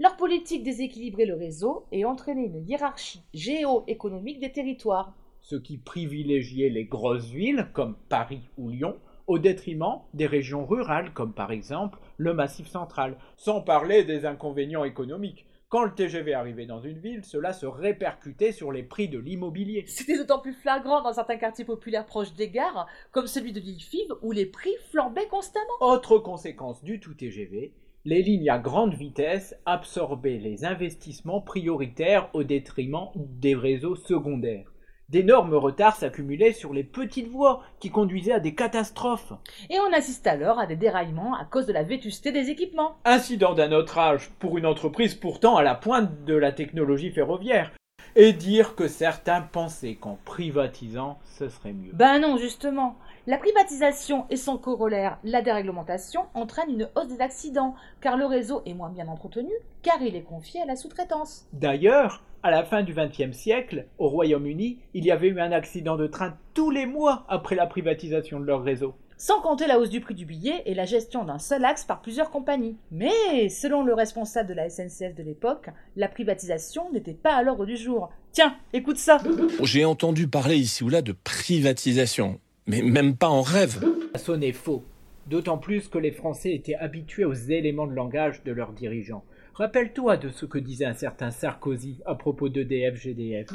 [0.00, 5.12] Leur politique déséquilibrait le réseau et entraînait une hiérarchie géo-économique des territoires.
[5.40, 11.12] Ce qui privilégiait les grosses villes comme Paris ou Lyon au détriment des régions rurales
[11.14, 15.46] comme par exemple le Massif central, sans parler des inconvénients économiques.
[15.68, 19.84] Quand le TGV arrivait dans une ville, cela se répercutait sur les prix de l'immobilier.
[19.88, 23.82] C'était d'autant plus flagrant dans certains quartiers populaires proches des gares, comme celui de l'île
[23.82, 25.66] Five, où les prix flambaient constamment.
[25.80, 27.74] Autre conséquence du tout TGV,
[28.08, 34.72] les lignes à grande vitesse absorbaient les investissements prioritaires au détriment des réseaux secondaires.
[35.10, 39.34] D'énormes retards s'accumulaient sur les petites voies qui conduisaient à des catastrophes.
[39.68, 42.96] Et on assiste alors à des déraillements à cause de la vétusté des équipements.
[43.04, 47.72] Incident d'un autre âge pour une entreprise pourtant à la pointe de la technologie ferroviaire.
[48.16, 51.92] Et dire que certains pensaient qu'en privatisant, ce serait mieux.
[51.92, 52.96] Ben non, justement.
[53.28, 58.62] La privatisation et son corollaire, la déréglementation, entraînent une hausse des accidents, car le réseau
[58.64, 59.50] est moins bien entretenu,
[59.82, 61.46] car il est confié à la sous-traitance.
[61.52, 65.98] D'ailleurs, à la fin du XXe siècle, au Royaume-Uni, il y avait eu un accident
[65.98, 68.94] de train tous les mois après la privatisation de leur réseau.
[69.18, 72.00] Sans compter la hausse du prix du billet et la gestion d'un seul axe par
[72.00, 72.78] plusieurs compagnies.
[72.90, 77.66] Mais, selon le responsable de la SNCF de l'époque, la privatisation n'était pas à l'ordre
[77.66, 78.08] du jour.
[78.32, 79.18] Tiens, écoute ça
[79.64, 83.80] J'ai entendu parler ici ou là de privatisation mais même pas en rêve.
[84.14, 84.84] Ça sonnait faux,
[85.26, 89.24] d'autant plus que les Français étaient habitués aux éléments de langage de leurs dirigeants.
[89.54, 93.48] Rappelle-toi de ce que disait un certain Sarkozy à propos d'EDF GDF.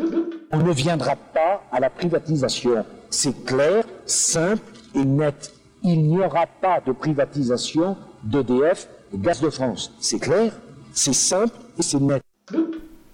[0.51, 2.83] On ne viendra pas à la privatisation.
[3.09, 4.61] C'est clair, simple
[4.95, 5.53] et net.
[5.83, 9.93] Il n'y aura pas de privatisation d'EDF Gaz de France.
[9.99, 10.51] C'est clair,
[10.91, 12.23] c'est simple et c'est net.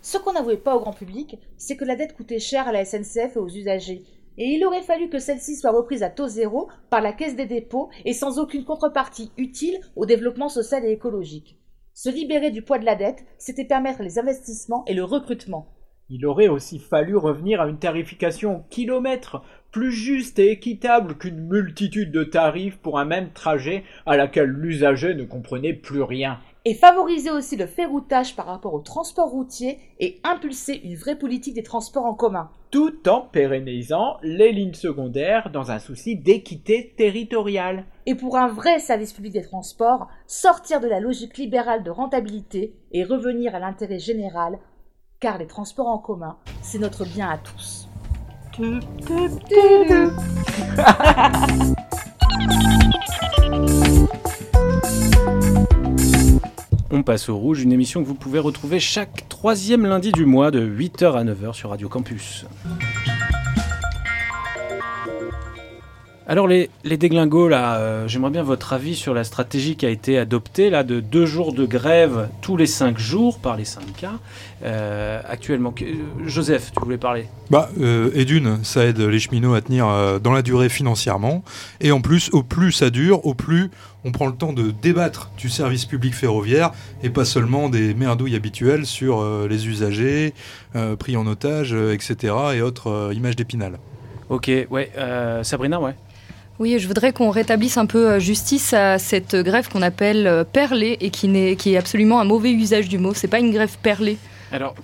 [0.02, 2.86] Ce qu'on n'avouait pas au grand public, c'est que la dette coûtait cher à la
[2.86, 4.04] SNCF et aux usagers
[4.40, 7.46] et il aurait fallu que celle-ci soit reprise à taux zéro par la Caisse des
[7.46, 11.58] dépôts et sans aucune contrepartie utile au développement social et écologique.
[11.94, 15.68] Se libérer du poids de la dette, c'était permettre les investissements et le recrutement.
[16.10, 22.12] Il aurait aussi fallu revenir à une tarification kilomètre, plus juste et équitable qu'une multitude
[22.12, 27.32] de tarifs pour un même trajet à laquelle l'usager ne comprenait plus rien et favoriser
[27.32, 32.06] aussi le ferroutage par rapport au transport routier et impulser une vraie politique des transports
[32.06, 32.50] en commun.
[32.72, 37.86] Tout en pérennisant les lignes secondaires dans un souci d'équité territoriale.
[38.06, 42.76] Et pour un vrai service public des transports, sortir de la logique libérale de rentabilité
[42.92, 44.60] et revenir à l'intérêt général,
[45.20, 47.88] car les transports en commun, c'est notre bien à tous.
[56.92, 60.50] On passe au rouge, une émission que vous pouvez retrouver chaque troisième lundi du mois
[60.50, 62.46] de 8h à 9h sur Radio Campus.
[66.30, 69.90] Alors les, les déglingos, là, euh, j'aimerais bien votre avis sur la stratégie qui a
[69.90, 74.20] été adoptée là de deux jours de grève tous les cinq jours par les syndicats.
[74.64, 75.86] Euh, actuellement, Que-
[76.28, 77.26] Joseph, tu voulais parler?
[77.50, 81.44] Bah, euh, et d'une, ça aide les cheminots à tenir euh, dans la durée financièrement.
[81.82, 83.72] Et en plus, au plus ça dure, au plus
[84.06, 86.70] on prend le temps de débattre du service public ferroviaire
[87.02, 90.36] et pas seulement des merdouilles habituelles sur euh, les usagers,
[90.76, 92.36] euh, pris en otage, euh, etc.
[92.54, 93.80] et autres euh, images d'épinal.
[94.30, 95.96] Ok, ouais, euh, Sabrina, ouais.
[96.60, 100.44] Oui, je voudrais qu'on rétablisse un peu euh, justice à cette grève qu'on appelle euh,
[100.44, 103.14] perlée et qui, n'est, qui est absolument un mauvais usage du mot.
[103.14, 104.18] C'est pas une grève perlée.
[104.52, 104.76] Alors,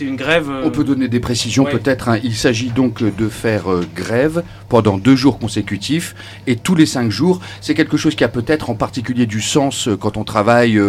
[0.00, 0.48] c'est une grève.
[0.48, 1.72] euh, On peut donner des précisions ouais.
[1.72, 2.08] peut-être.
[2.08, 2.18] hein.
[2.24, 6.14] Il s'agit donc de faire euh, grève pendant deux jours consécutifs
[6.46, 7.40] et tous les cinq jours.
[7.60, 10.80] C'est quelque chose qui a peut-être en particulier du sens euh, quand on travaille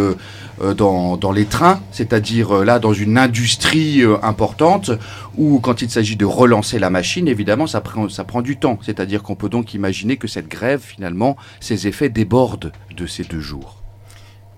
[0.77, 4.91] dans, dans les trains, c'est-à-dire là dans une industrie importante
[5.35, 8.79] ou quand il s'agit de relancer la machine, évidemment ça prend, ça prend du temps.
[8.81, 13.39] C'est-à-dire qu'on peut donc imaginer que cette grève finalement, ses effets débordent de ces deux
[13.41, 13.80] jours.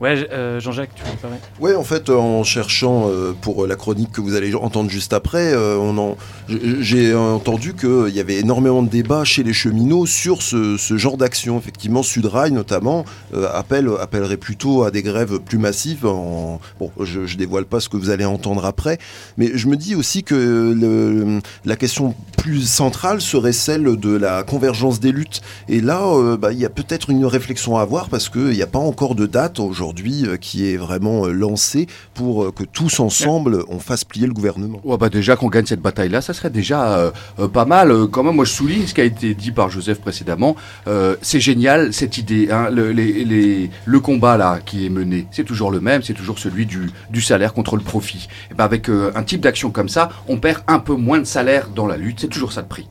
[0.04, 1.38] Ouais, euh, Jean-Jacques, tu voulais parler?
[1.62, 5.54] Ouais, en fait, en cherchant euh, pour la chronique que vous allez entendre juste après,
[5.54, 6.14] euh,
[6.50, 11.58] j'ai entendu qu'il y avait énormément de débats chez les cheminots sur ce, genre d'action.
[11.58, 16.02] Effectivement, Sudrail notamment euh, appelle, appellerait plutôt à des grèves plus massives.
[16.02, 16.60] Bon,
[17.00, 18.98] je, je dévoile pas ce que vous allez entendre après,
[19.38, 22.14] mais je me dis aussi que la question
[22.44, 25.42] plus centrale serait celle de la convergence des luttes.
[25.70, 28.62] Et là, euh, bah, il y a peut-être une réflexion à avoir parce qu'il n'y
[28.62, 32.64] a pas encore de date aujourd'hui euh, qui est vraiment euh, lancée pour euh, que
[32.64, 34.80] tous ensemble on fasse plier le gouvernement.
[34.84, 37.12] Ouais, bah déjà qu'on gagne cette bataille-là, ça serait déjà
[37.54, 38.08] pas mal.
[38.12, 40.56] Quand même, moi je souligne ce qui a été dit par Joseph précédemment.
[40.88, 42.50] Euh, c'est génial cette idée.
[42.52, 46.14] Hein, le, les- les- le combat là qui est mené, c'est toujours le même, c'est
[46.14, 48.28] toujours celui du, du salaire contre le profit.
[48.52, 51.26] Et ben avec euh, un type d'action comme ça, on perd un peu moins de
[51.26, 52.20] salaire dans la lutte.
[52.22, 52.88] C'est toujours ça de prix.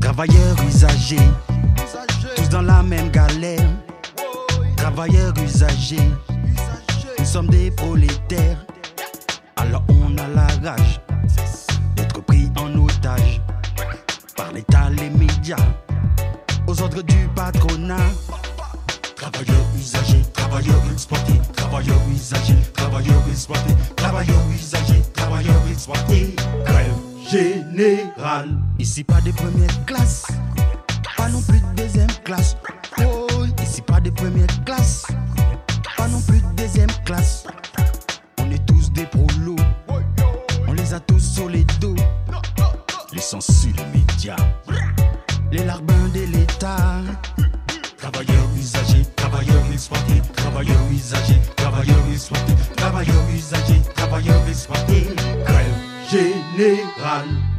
[0.00, 1.16] Travailleurs usagers,
[2.50, 3.68] dans la même galère.
[4.76, 6.10] Travailleurs usagers,
[7.18, 8.58] nous sommes des prolétaires.
[9.56, 11.00] Alors on a la rage
[11.96, 13.40] d'être pris en otage
[14.36, 15.56] par l'État, les médias,
[16.66, 17.96] aux ordres du patronat.
[19.14, 26.34] Travailleurs usagers, travailleurs exploités, travailleurs usagers, travailleurs exploités, travailleurs usagers, travailleurs exploités.
[26.64, 26.94] Grève
[27.30, 28.56] générale.
[28.78, 30.26] Ici pas de première classe,
[31.20, 32.56] pas non plus de deuxième classe.
[33.04, 33.26] Oh,
[33.62, 35.06] ici pas de première classe,
[35.96, 37.44] pas non plus de deuxième classe.
[38.38, 39.56] On est tous des prolos,
[40.66, 41.94] on les a tous sur les dos.
[43.12, 44.36] Les censures médias,
[45.52, 47.02] les larbins de l'État.
[47.98, 55.08] Travailleurs usagers, travailleurs exploités, travailleurs usagers, travailleurs exploités, travailleurs usagers, travailleurs exploités.
[55.44, 55.76] Grève
[56.10, 57.49] générale.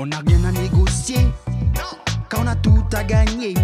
[0.00, 1.26] On n'a rien à négocier,
[2.30, 3.54] car on a tout à gagner.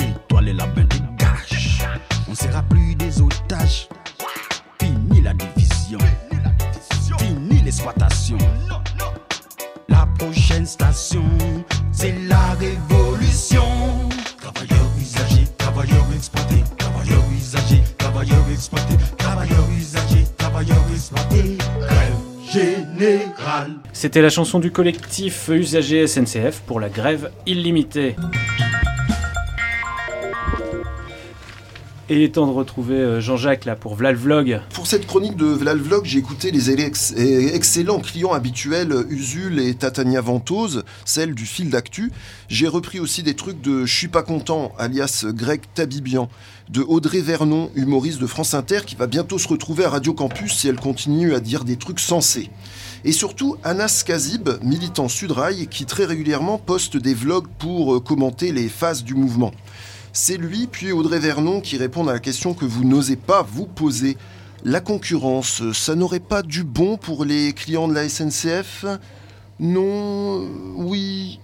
[0.00, 1.86] Et toi les lapins dégage,
[2.28, 3.88] on sera plus des otages.
[4.80, 6.00] Fini la division,
[7.18, 8.36] fini l'exploitation.
[9.88, 11.22] La prochaine station,
[11.92, 13.62] c'est la révolution.
[14.38, 21.58] Travailleurs usagers, travailleurs exploités, travailleurs usagers, travailleurs exploités, travailleurs usagers, travailleurs exploités.
[23.92, 28.16] C'était la chanson du collectif usager SNCF pour la grève illimitée.
[32.08, 34.60] Et il est temps de retrouver euh, Jean-Jacques là pour Vla le Vlog.
[34.74, 36.70] Pour cette chronique de Vlalvlog, j'ai écouté les
[37.54, 42.12] excellents clients habituels Usul et Tatania Ventose, celle du fil d'actu.
[42.48, 46.28] J'ai repris aussi des trucs de Je suis pas content, alias Greg Tabibian,
[46.68, 50.56] de Audrey Vernon, humoriste de France Inter, qui va bientôt se retrouver à Radio Campus
[50.56, 52.50] si elle continue à dire des trucs sensés.
[53.04, 58.52] Et surtout Anas Kazib, militant Sudrail, qui très régulièrement poste des vlogs pour euh, commenter
[58.52, 59.52] les phases du mouvement.
[60.12, 63.66] C'est lui, puis Audrey Vernon, qui répondent à la question que vous n'osez pas vous
[63.66, 64.16] poser.
[64.64, 68.84] La concurrence, ça n'aurait pas du bon pour les clients de la SNCF
[69.58, 71.40] Non, euh, oui.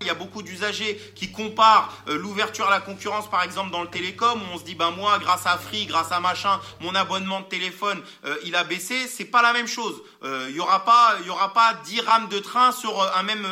[0.00, 3.82] Il y a beaucoup d'usagers qui comparent euh, l'ouverture à la concurrence, par exemple, dans
[3.82, 6.94] le télécom, où on se dit, ben moi, grâce à Free, grâce à machin, mon
[6.94, 9.06] abonnement de téléphone, euh, il a baissé.
[9.06, 10.00] C'est pas la même chose.
[10.22, 13.08] Euh, Il y aura pas, il y aura pas 10 rames de train sur euh,
[13.16, 13.46] un même,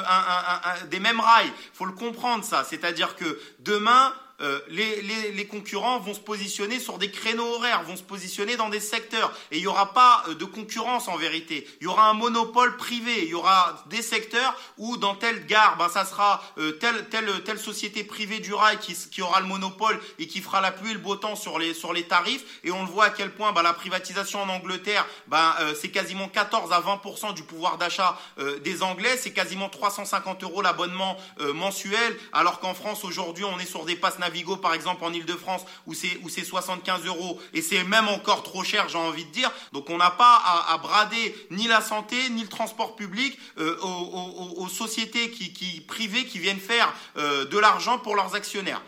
[0.91, 1.53] des mêmes rails.
[1.75, 2.65] Faut le comprendre ça.
[2.65, 7.83] C'est-à-dire que demain, euh, les, les, les concurrents vont se positionner sur des créneaux horaires,
[7.85, 9.33] vont se positionner dans des secteurs.
[9.51, 11.67] Et il n'y aura pas euh, de concurrence en vérité.
[11.81, 13.23] Il y aura un monopole privé.
[13.23, 17.43] Il y aura des secteurs où dans telle gare, ben, ça sera euh, telle, telle,
[17.45, 20.91] telle société privée du rail qui, qui aura le monopole et qui fera la pluie
[20.91, 22.45] et le beau temps sur les, sur les tarifs.
[22.65, 25.91] Et on le voit à quel point ben, la privatisation en Angleterre, ben, euh, c'est
[25.91, 29.17] quasiment 14 à 20% du pouvoir d'achat euh, des Anglais.
[29.17, 32.17] C'est quasiment 350 euros l'abonnement euh, mensuel.
[32.33, 35.95] Alors qu'en France, aujourd'hui, on est sur des passes Navigo, par exemple, en Ile-de-France, où
[35.95, 37.39] c'est, où c'est 75 euros.
[37.55, 39.51] Et c'est même encore trop cher, j'ai envie de dire.
[39.73, 43.77] Donc on n'a pas à, à brader ni la santé, ni le transport public euh,
[43.83, 48.35] aux, aux- aux sociétés qui, qui, privées qui viennent faire euh, de l'argent pour leurs
[48.35, 48.83] actionnaires.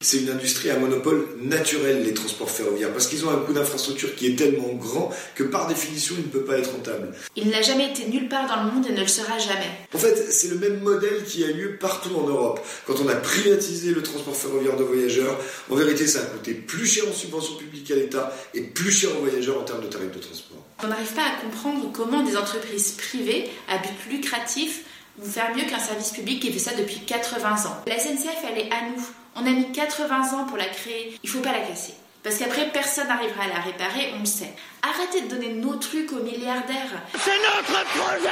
[0.00, 4.16] C'est une industrie à monopole naturel, les transports ferroviaires, parce qu'ils ont un coût d'infrastructure
[4.16, 7.14] qui est tellement grand que par définition, il ne peut pas être rentable.
[7.36, 9.70] Il n'a jamais été nulle part dans le monde et ne le sera jamais.
[9.94, 12.60] En fait, c'est le même modèle qui a lieu partout en Europe.
[12.86, 15.38] Quand on a privatisé le transport ferroviaire de voyageurs,
[15.70, 19.10] en vérité, ça a coûté plus cher en subventions publiques à l'État et plus cher
[19.16, 20.58] aux voyageurs en termes de tarifs de transport.
[20.82, 24.84] On n'arrive pas à comprendre comment des entreprises privées à but lucratif
[25.18, 27.76] vont faire mieux qu'un service public qui fait ça depuis 80 ans.
[27.86, 29.02] La SNCF, elle est à nous.
[29.36, 31.16] On a mis 80 ans pour la créer.
[31.22, 31.94] Il faut pas la casser.
[32.22, 34.54] Parce qu'après, personne n'arrivera à la réparer, on le sait.
[34.82, 37.02] Arrêtez de donner nos trucs aux milliardaires.
[37.18, 38.28] C'est notre projet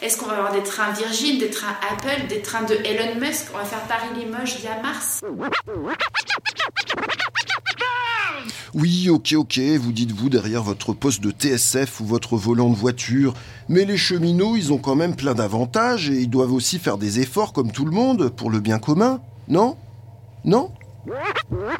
[0.00, 3.48] Est-ce qu'on va avoir des trains Virgin, des trains Apple, des trains de Elon Musk?
[3.52, 5.20] On va faire Paris-Limoges via Mars
[8.72, 13.34] Oui, ok, ok, vous dites-vous derrière votre poste de TSF ou votre volant de voiture.
[13.68, 17.20] Mais les cheminots, ils ont quand même plein d'avantages et ils doivent aussi faire des
[17.20, 19.76] efforts comme tout le monde pour le bien commun, non?
[20.44, 20.72] Non?
[21.06, 21.78] よかったよかっ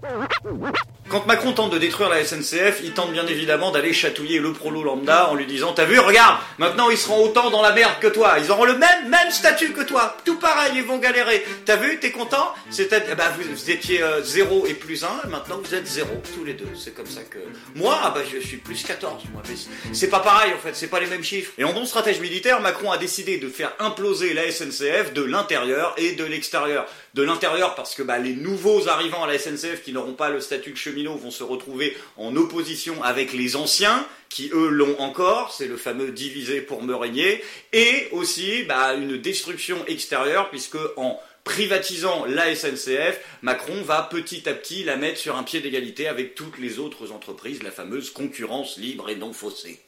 [0.00, 0.95] たよかったよかった。
[1.08, 5.28] Quand Macron tente de détruire la SNCF, il tente bien évidemment d'aller chatouiller le prolo lambda
[5.28, 8.38] en lui disant T'as vu, regarde, maintenant ils seront autant dans la merde que toi.
[8.40, 10.16] Ils auront le même, même statut que toi.
[10.24, 11.46] Tout pareil, ils vont galérer.
[11.64, 12.52] T'as vu, t'es content?
[12.70, 16.54] C'est-à-dire, bah, vous, vous étiez 0 et plus 1, maintenant vous êtes 0, tous les
[16.54, 16.66] deux.
[16.76, 17.38] C'est comme ça que.
[17.76, 19.42] Moi, ah bah, je suis plus 14, moi.
[19.48, 19.54] Mais
[19.92, 21.52] c'est- pas pareil en fait, c'est pas les mêmes chiffres.
[21.56, 25.94] Et en bon stratège militaire, Macron a décidé de faire imploser la SNCF de l'intérieur
[25.98, 26.86] et de l'extérieur.
[27.14, 30.40] De l'intérieur parce que bah, les nouveaux arrivants à la SNCF qui n'auront pas le
[30.40, 35.52] statut de cheminot vont se retrouver en opposition avec les anciens qui eux l'ont encore,
[35.52, 41.20] c'est le fameux diviser pour me régner, et aussi bah, une destruction extérieure puisque en
[41.46, 46.34] privatisant la SNCF, Macron va petit à petit la mettre sur un pied d'égalité avec
[46.34, 49.80] toutes les autres entreprises, la fameuse concurrence libre et non faussée.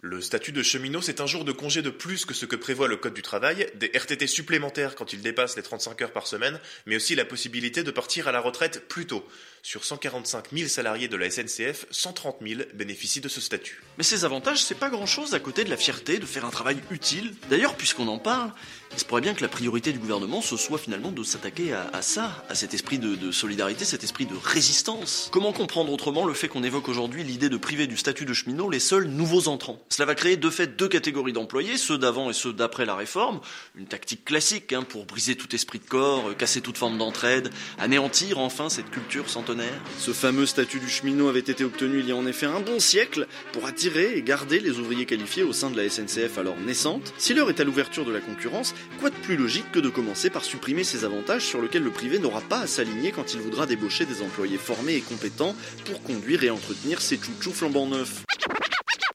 [0.00, 2.88] Le statut de cheminot, c'est un jour de congé de plus que ce que prévoit
[2.88, 6.58] le Code du travail, des RTT supplémentaires quand ils dépassent les 35 heures par semaine,
[6.86, 9.24] mais aussi la possibilité de partir à la retraite plus tôt.
[9.62, 13.80] Sur 145 000 salariés de la SNCF, 130 000 bénéficient de ce statut.
[13.96, 16.50] Mais ces avantages, c'est pas grand chose à côté de la fierté de faire un
[16.50, 17.32] travail utile.
[17.48, 18.52] D'ailleurs, puisqu'on en parle,
[18.94, 22.02] il se pourrait bien que la priorité du gouvernement, ce soit finalement de s'attaquer à,
[22.02, 25.28] ça, à cet esprit de, de solidarité, cet esprit de résistance.
[25.32, 28.70] Comment comprendre autrement le fait qu'on évoque aujourd'hui l'idée de priver du statut de cheminot
[28.70, 29.82] les seuls nouveaux entrants?
[29.88, 33.40] Cela va créer de fait deux catégories d'employés, ceux d'avant et ceux d'après la réforme,
[33.76, 37.50] une tactique classique hein, pour briser tout esprit de corps, euh, casser toute forme d'entraide,
[37.78, 39.80] anéantir enfin cette culture centenaire.
[39.98, 42.78] Ce fameux statut du cheminot avait été obtenu il y a en effet un bon
[42.78, 47.12] siècle pour attirer et garder les ouvriers qualifiés au sein de la SNCF alors naissante.
[47.18, 50.30] Si l'heure est à l'ouverture de la concurrence, quoi de plus logique que de commencer
[50.30, 53.66] par supprimer ces avantages sur lesquels le privé n'aura pas à s'aligner quand il voudra
[53.66, 58.22] débaucher des employés formés et compétents pour conduire et entretenir ses chouchous flambant neufs.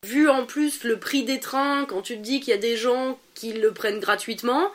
[0.04, 2.78] Vu en plus le prix des trains, quand tu te dis qu'il y a des
[2.78, 4.72] gens qui le prennent gratuitement,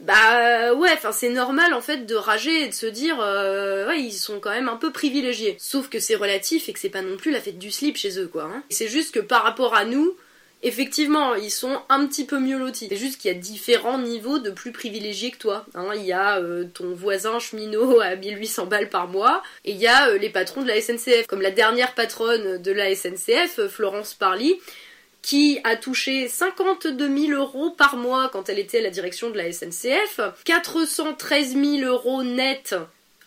[0.00, 4.40] bah ouais, c'est normal en fait de rager et de se dire euh, ils sont
[4.40, 5.56] quand même un peu privilégiés.
[5.60, 8.18] Sauf que c'est relatif et que c'est pas non plus la fête du slip chez
[8.18, 8.44] eux quoi.
[8.44, 8.62] hein.
[8.68, 10.16] C'est juste que par rapport à nous,
[10.62, 12.88] effectivement ils sont un petit peu mieux lotis.
[12.88, 15.66] C'est juste qu'il y a différents niveaux de plus privilégiés que toi.
[15.74, 15.92] hein.
[15.96, 19.86] Il y a euh, ton voisin cheminot à 1800 balles par mois et il y
[19.86, 21.26] a euh, les patrons de la SNCF.
[21.26, 24.54] Comme la dernière patronne de la SNCF, euh, Florence Parly,
[25.22, 29.36] qui a touché 52 000 euros par mois quand elle était à la direction de
[29.36, 32.74] la SNCF, 413 000 euros net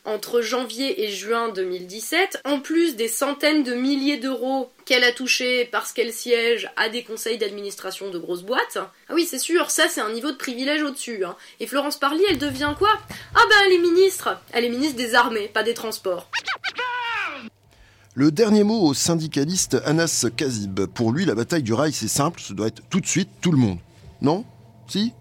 [0.05, 5.65] entre janvier et juin 2017, en plus des centaines de milliers d'euros qu'elle a touchés
[5.65, 8.77] parce qu'elle siège à des conseils d'administration de grosses boîtes.
[8.77, 11.25] Ah oui, c'est sûr, ça c'est un niveau de privilège au-dessus.
[11.25, 11.35] hein.
[11.59, 12.89] Et Florence Parly, elle devient quoi?
[13.33, 16.29] Ah ben elle est ministre Elle est ministre des armées, pas des transports.
[18.13, 20.85] Le dernier mot au syndicaliste Anas Kazib.
[20.85, 23.51] Pour lui, la bataille du rail, c'est simple, ce doit être tout de suite tout
[23.51, 23.79] le monde.
[24.21, 24.45] Non?
[24.87, 25.11] Si?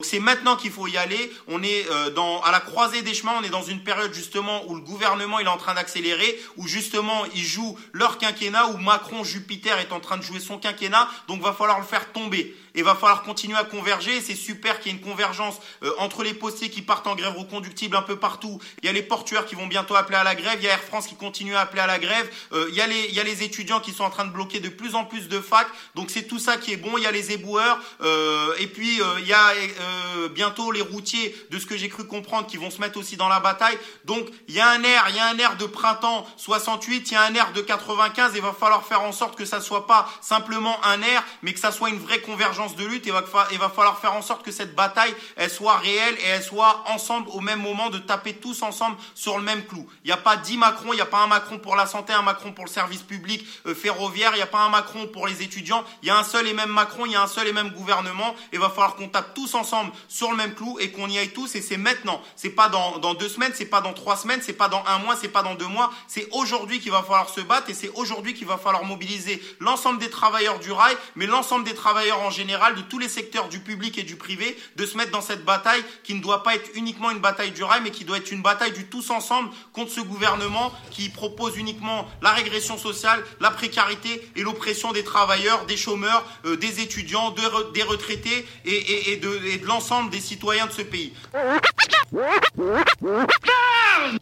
[0.00, 1.32] C'est maintenant qu'il faut y aller.
[1.48, 3.34] On est euh, dans, à la croisée des chemins.
[3.40, 6.66] On est dans une période justement où le gouvernement il est en train d'accélérer, où
[6.66, 11.08] justement ils jouent leur quinquennat, où Macron, Jupiter est en train de jouer son quinquennat.
[11.28, 14.20] Donc va falloir le faire tomber et va falloir continuer à converger.
[14.20, 17.36] C'est super qu'il y ait une convergence euh, entre les postiers qui partent en grève
[17.36, 18.60] reconductible un peu partout.
[18.82, 20.58] Il y a les portuaires qui vont bientôt appeler à la grève.
[20.58, 22.30] Il y a Air France qui continue à appeler à la grève.
[22.52, 24.32] Euh, il, y a les, il y a les étudiants qui sont en train de
[24.32, 25.68] bloquer de plus en plus de facs.
[25.94, 26.96] Donc c'est tout ça qui est bon.
[26.96, 27.78] Il y a les éboueurs.
[28.02, 31.88] Euh, et puis euh, il y a euh, bientôt les routiers, de ce que j'ai
[31.88, 33.78] cru comprendre, qui vont se mettre aussi dans la bataille.
[34.04, 37.14] Donc il y a un air, il y a un air de printemps 68, il
[37.14, 38.34] y a un air de 95.
[38.34, 41.52] Et il va falloir faire en sorte que ça soit pas simplement un air, mais
[41.52, 43.06] que ça soit une vraie convergence de lutte.
[43.06, 46.84] Il va falloir faire en sorte que cette bataille, elle soit réelle et elle soit
[46.86, 49.86] ensemble au même moment de taper tous ensemble sur le même clou.
[50.04, 52.12] Il n'y a pas dix Macron, il n'y a pas un Macron pour la santé,
[52.12, 55.26] un Macron pour le service public euh, ferroviaire, il n'y a pas un Macron pour
[55.26, 55.84] les étudiants.
[56.02, 57.70] Il y a un seul et même Macron, il y a un seul et même
[57.70, 58.34] gouvernement.
[58.52, 61.32] Il va falloir qu'on tape tous ensemble sur le même clou et qu'on y aille
[61.32, 61.54] tous.
[61.54, 62.20] Et c'est maintenant.
[62.36, 64.98] C'est pas dans, dans deux semaines, c'est pas dans trois semaines, c'est pas dans un
[64.98, 65.90] mois, c'est pas dans deux mois.
[66.06, 69.98] C'est aujourd'hui qu'il va falloir se battre et c'est aujourd'hui qu'il va falloir mobiliser l'ensemble
[69.98, 73.60] des travailleurs du rail, mais l'ensemble des travailleurs en général, de tous les secteurs du
[73.60, 76.70] public et du privé, de se mettre dans cette bataille qui ne doit pas être
[76.74, 79.90] uniquement une bataille du rail, mais qui doit être une bataille du tous ensemble contre
[79.90, 85.76] ce gouvernement qui propose uniquement la régression sociale, la précarité et l'oppression des travailleurs, des
[85.76, 87.34] chômeurs, euh, des étudiants,
[87.74, 91.12] des retraités et, de, et de l'ensemble des citoyens de ce pays.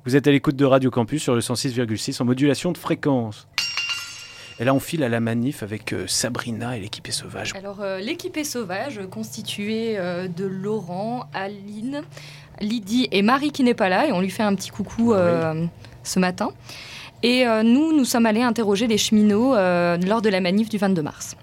[0.04, 3.46] Vous êtes à l'écoute de Radio Campus sur le 106,6 en modulation de fréquence.
[4.60, 7.54] Et là, on file à la manif avec euh, Sabrina et l'équipe est sauvage.
[7.56, 12.02] Alors, euh, l'équipe est sauvage, constituée euh, de Laurent, Aline,
[12.60, 15.64] Lydie et Marie qui n'est pas là, et on lui fait un petit coucou euh,
[16.02, 16.50] ce matin.
[17.22, 21.36] Et nous, nous sommes allés interroger les cheminots lors de la manif du 22 mars.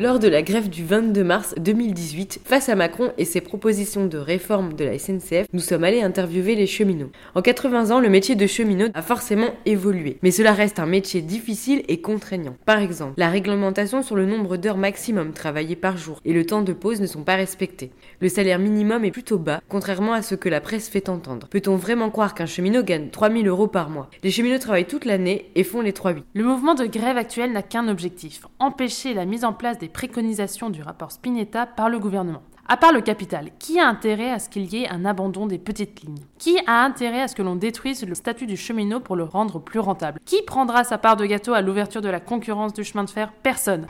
[0.00, 4.16] Lors de la grève du 22 mars 2018, face à Macron et ses propositions de
[4.16, 7.10] réforme de la SNCF, nous sommes allés interviewer les cheminots.
[7.34, 11.20] En 80 ans, le métier de cheminot a forcément évolué, mais cela reste un métier
[11.20, 12.56] difficile et contraignant.
[12.64, 16.62] Par exemple, la réglementation sur le nombre d'heures maximum travaillées par jour et le temps
[16.62, 17.90] de pause ne sont pas respectés.
[18.22, 21.48] Le salaire minimum est plutôt bas, contrairement à ce que la presse fait entendre.
[21.48, 24.10] Peut-on vraiment croire qu'un cheminot gagne 3000 euros par mois?
[24.22, 26.24] Les cheminots travaillent toute l'année et font les 3-8.
[26.34, 30.68] Le mouvement de grève actuel n'a qu'un objectif, empêcher la mise en place des préconisations
[30.68, 32.42] du rapport Spinetta par le gouvernement.
[32.68, 35.58] À part le capital, qui a intérêt à ce qu'il y ait un abandon des
[35.58, 36.22] petites lignes?
[36.38, 39.60] Qui a intérêt à ce que l'on détruise le statut du cheminot pour le rendre
[39.60, 40.20] plus rentable?
[40.26, 43.32] Qui prendra sa part de gâteau à l'ouverture de la concurrence du chemin de fer?
[43.42, 43.86] Personne.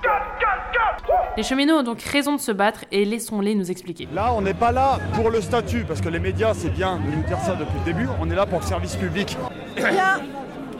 [1.36, 4.08] Les cheminots ont donc raison de se battre et laissons-les nous expliquer.
[4.12, 7.16] Là, on n'est pas là pour le statut, parce que les médias, c'est bien de
[7.16, 9.36] nous dire ça depuis le début, on est là pour le service public.
[9.76, 10.20] Bien,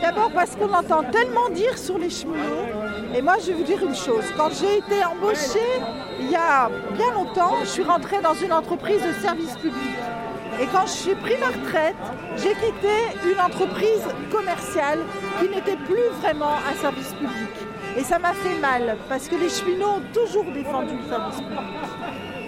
[0.00, 2.66] d'abord parce qu'on entend tellement dire sur les cheminots.
[3.14, 4.24] Et moi, je vais vous dire une chose.
[4.36, 5.70] Quand j'ai été embauchée,
[6.18, 9.98] il y a bien longtemps, je suis rentrée dans une entreprise de service public.
[10.60, 11.96] Et quand j'ai pris ma retraite,
[12.36, 14.98] j'ai quitté une entreprise commerciale
[15.40, 17.69] qui n'était plus vraiment un service public.
[17.96, 21.58] Et ça m'a fait mal, parce que les cheminots ont toujours défendu le service public.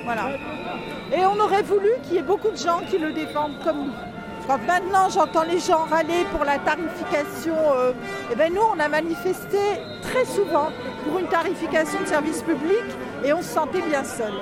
[0.05, 0.31] Voilà.
[1.15, 3.93] Et on aurait voulu qu'il y ait beaucoup de gens qui le défendent comme nous.
[4.47, 7.93] Quand maintenant j'entends les gens râler pour la tarification, euh,
[8.33, 9.59] eh ben nous on a manifesté
[10.03, 10.71] très souvent
[11.05, 12.83] pour une tarification de service public
[13.25, 14.33] et on se sentait bien seul.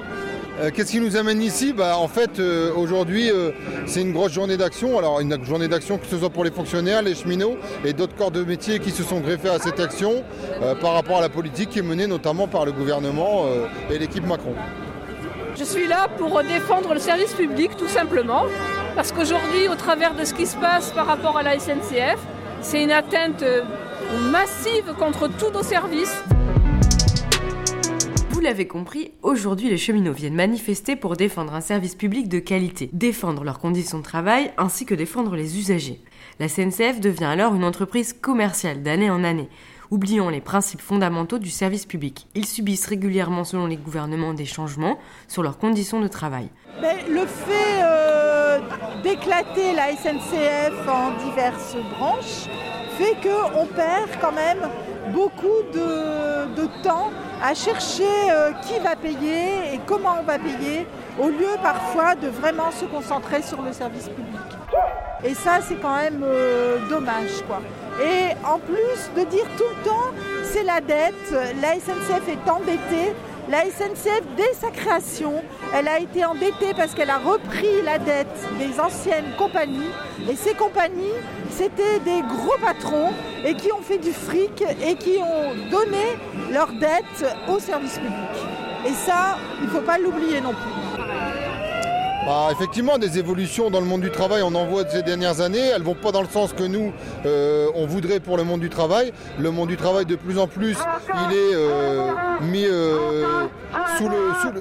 [0.60, 3.50] Euh, Qu'est-ce qui nous amène ici bah, En fait, euh, aujourd'hui, euh,
[3.86, 4.98] c'est une grosse journée d'action.
[4.98, 8.30] Alors, une journée d'action que ce soit pour les fonctionnaires, les cheminots et d'autres corps
[8.30, 10.22] de métier qui se sont greffés à cette action
[10.80, 13.46] par rapport à la politique qui est menée notamment par le gouvernement
[13.90, 14.54] et l'équipe Macron.
[15.56, 18.44] Je suis là pour défendre le service public tout simplement,
[18.94, 22.18] parce qu'aujourd'hui, au travers de ce qui se passe par rapport à la SNCF,
[22.60, 23.44] c'est une atteinte
[24.30, 26.22] massive contre tous nos services.
[28.40, 32.88] Vous l'avez compris, aujourd'hui les cheminots viennent manifester pour défendre un service public de qualité,
[32.94, 36.00] défendre leurs conditions de travail ainsi que défendre les usagers.
[36.38, 39.50] La SNCF devient alors une entreprise commerciale d'année en année.
[39.90, 42.28] Oublions les principes fondamentaux du service public.
[42.34, 46.48] Ils subissent régulièrement selon les gouvernements des changements sur leurs conditions de travail.
[47.10, 48.58] Le fait euh,
[49.02, 52.48] d'éclater la SNCF en diverses branches
[52.96, 54.66] fait qu'on perd quand même
[55.12, 57.10] beaucoup de, temps
[57.42, 60.86] à chercher euh, qui va payer et comment on va payer,
[61.18, 64.40] au lieu parfois de vraiment se concentrer sur le service public.
[65.24, 67.60] Et ça, c'est quand même euh, dommage, quoi.
[68.02, 70.10] Et en plus de dire tout le temps,
[70.44, 71.14] c'est la dette,
[71.60, 73.14] la SNCF est endettée,
[73.50, 75.42] La SNCF, dès sa création,
[75.74, 78.28] elle a été endettée parce qu'elle a repris la dette
[78.60, 79.90] des anciennes compagnies.
[80.30, 81.18] Et ces compagnies,
[81.50, 83.10] c'était des gros patrons
[83.44, 86.16] et qui ont fait du fric et qui ont donné
[86.52, 88.12] leurs dettes au service public.
[88.86, 91.49] Et ça, il ne faut pas l'oublier non plus.
[92.26, 95.70] Bah, effectivement, des évolutions dans le monde du travail, on en voit ces dernières années.
[95.74, 96.92] Elles vont pas dans le sens que nous,
[97.24, 99.12] euh, on voudrait pour le monde du travail.
[99.38, 100.76] Le monde du travail, de plus en plus,
[101.08, 102.12] il est euh,
[102.42, 103.46] mis euh,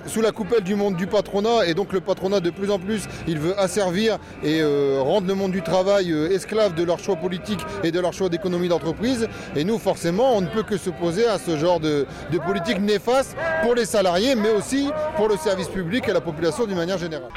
[0.07, 1.67] sous, la coupelle du monde du patronat.
[1.67, 4.63] Et donc le patronat, de plus en plus, il veut asservir et
[4.99, 8.69] rendre le monde du travail esclave de leurs choix politiques et de leurs choix d'économie
[8.69, 9.27] d'entreprise.
[9.57, 13.35] Et nous, forcément, on ne peut que s'opposer à ce genre de, de politique néfaste
[13.63, 17.29] pour les salariés, mais aussi pour le service public et la population d'une manière générale.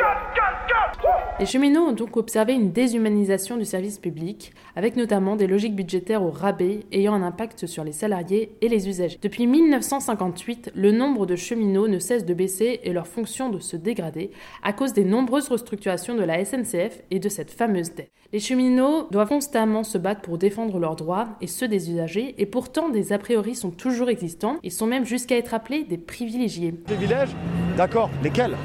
[1.43, 6.23] Les cheminots ont donc observé une déshumanisation du service public, avec notamment des logiques budgétaires
[6.23, 9.19] au rabais ayant un impact sur les salariés et les usagers.
[9.21, 13.75] Depuis 1958, le nombre de cheminots ne cesse de baisser et leur fonction de se
[13.75, 14.31] dégrader
[14.63, 18.13] à cause des nombreuses restructurations de la SNCF et de cette fameuse dette.
[18.33, 22.47] Les cheminots doivent constamment se battre pour défendre leurs droits et ceux des usagers, et
[22.47, 26.71] pourtant des a priori sont toujours existants et sont même jusqu'à être appelés des privilégiés.
[26.71, 27.35] Privilèges
[27.77, 28.57] D'accord, lesquels?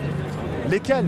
[0.70, 1.08] Lesquels?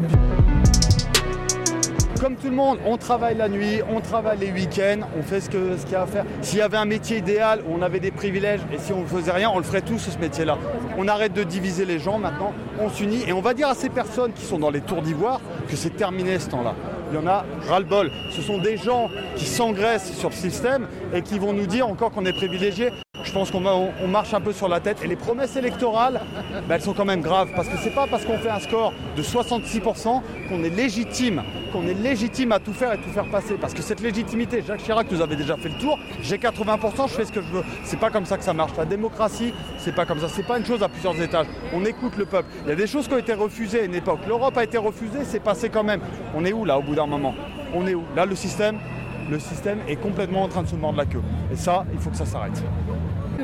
[2.20, 5.50] Comme tout le monde, on travaille la nuit, on travaille les week-ends, on fait ce
[5.50, 6.26] qu'il y a à faire.
[6.42, 9.06] S'il y avait un métier idéal où on avait des privilèges et si on ne
[9.06, 10.58] faisait rien, on le ferait tous ce métier-là.
[10.98, 13.88] On arrête de diviser les gens maintenant, on s'unit et on va dire à ces
[13.88, 15.40] personnes qui sont dans les tours d'ivoire
[15.70, 16.76] que c'est terminé ce temps-là.
[17.12, 18.12] Il y en a ras-le-bol.
[18.32, 22.12] Ce sont des gens qui s'engraissent sur le système et qui vont nous dire encore
[22.12, 22.92] qu'on est privilégiés.
[23.24, 25.04] Je pense qu'on marche un peu sur la tête.
[25.04, 26.22] Et les promesses électorales,
[26.68, 27.50] bah, elles sont quand même graves.
[27.56, 31.86] Parce que c'est pas parce qu'on fait un score de 66% qu'on est légitime, qu'on
[31.86, 33.56] est légitime à tout faire et tout faire passer.
[33.56, 36.00] Parce que cette légitimité, Jacques Chirac nous avait déjà fait le tour.
[36.22, 37.64] J'ai 80%, je fais ce que je veux.
[37.84, 38.72] C'est pas comme ça que ça marche.
[38.78, 40.28] La démocratie, c'est pas comme ça.
[40.30, 41.48] C'est pas une chose à plusieurs étages.
[41.74, 42.48] On écoute le peuple.
[42.64, 44.20] Il y a des choses qui ont été refusées à une époque.
[44.28, 46.02] L'Europe a été refusée, c'est passé quand même.
[46.34, 47.36] On est où là au bout moment
[47.74, 48.04] On est où?
[48.16, 48.78] Là, le système,
[49.30, 51.22] le système est complètement en train de se mordre la queue.
[51.52, 52.64] Et ça, il faut que ça s'arrête.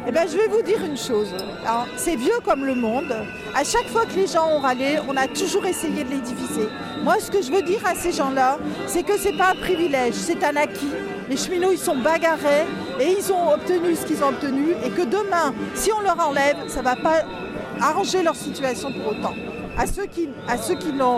[0.07, 1.33] Eh ben, je vais vous dire une chose.
[1.65, 3.13] Alors, C'est vieux comme le monde.
[3.55, 6.67] À chaque fois que les gens ont râlé, on a toujours essayé de les diviser.
[7.03, 10.13] Moi, ce que je veux dire à ces gens-là, c'est que c'est pas un privilège,
[10.13, 10.91] c'est un acquis.
[11.29, 12.65] Les cheminots, ils sont bagarrés
[12.99, 14.71] et ils ont obtenu ce qu'ils ont obtenu.
[14.85, 17.23] Et que demain, si on leur enlève, ça va pas
[17.81, 19.33] arranger leur situation pour autant.
[19.77, 20.55] À ceux qui, à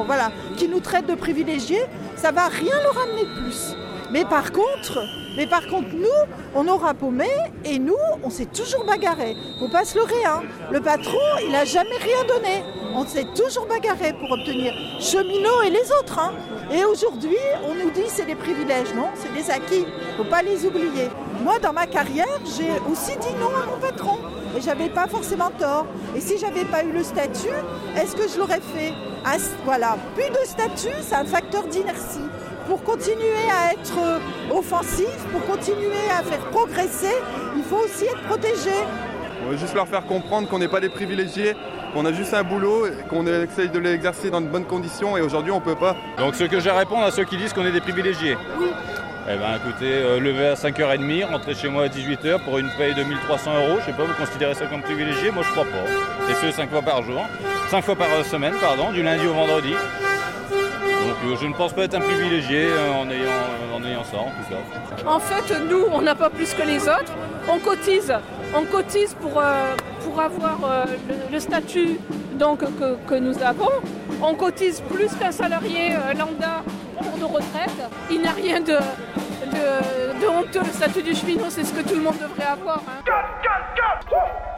[0.05, 1.83] voilà, qui nous traitent de privilégiés,
[2.17, 3.75] ça va rien leur amener de plus.
[4.11, 5.03] Mais par contre,
[5.35, 6.07] mais par contre, nous,
[6.55, 7.29] on aura paumé
[7.65, 7.93] et nous,
[8.23, 9.35] on s'est toujours bagarré.
[9.59, 10.41] Faut pas se leurrer, hein.
[10.71, 12.63] Le patron, il a jamais rien donné.
[12.95, 16.31] On s'est toujours bagarré pour obtenir cheminots et les autres, hein.
[16.71, 19.85] Et aujourd'hui, on nous dit c'est des privilèges, non C'est des acquis.
[20.15, 21.09] Faut pas les oublier.
[21.43, 24.17] Moi, dans ma carrière, j'ai aussi dit non à mon patron.
[24.57, 25.85] Et j'avais pas forcément tort.
[26.15, 27.53] Et si j'avais pas eu le statut,
[27.95, 28.93] est-ce que je l'aurais fait?
[29.65, 32.21] Voilà, plus de statut, c'est un facteur d'inertie
[32.67, 37.15] pour continuer à être offensif, pour continuer à faire progresser,
[37.55, 38.71] il faut aussi être protégé.
[39.43, 41.55] On veut juste leur faire comprendre qu'on n'est pas des privilégiés,
[41.93, 45.21] qu'on a juste un boulot, et qu'on essaye de l'exercer dans de bonnes conditions et
[45.21, 45.95] aujourd'hui on peut pas.
[46.17, 48.37] Donc ce que j'ai à répondre à ceux qui disent qu'on est des privilégiés.
[48.59, 48.67] Oui.
[49.29, 52.95] Eh ben écoutez, euh, lever à 5h30, rentrer chez moi à 18h pour une paye
[52.95, 55.31] de 1300 euros, je sais pas, vous considérez ça comme privilégié?
[55.31, 56.31] Moi je crois pas.
[56.31, 57.25] Et ce 5 fois par jour,
[57.69, 59.73] 5 fois par euh, semaine, pardon, du lundi au vendredi.
[59.73, 64.29] Donc euh, je ne pense pas être un privilégié en, ayant, en ayant ça en
[64.29, 65.09] tout cas.
[65.09, 67.13] En fait, nous, on n'a pas plus que les autres.
[67.49, 68.13] On cotise.
[68.55, 69.41] On cotise pour,
[70.03, 70.87] pour avoir
[71.31, 71.99] le, statut
[72.35, 73.71] donc, que, que nous avons.
[74.21, 76.63] On cotise plus qu'un salarié lambda
[78.09, 80.59] Il n'y a rien de, de, de honteux.
[80.61, 82.77] Le statut du cheminot, c'est ce que tout le monde devrait avoir.
[82.87, 83.03] hein.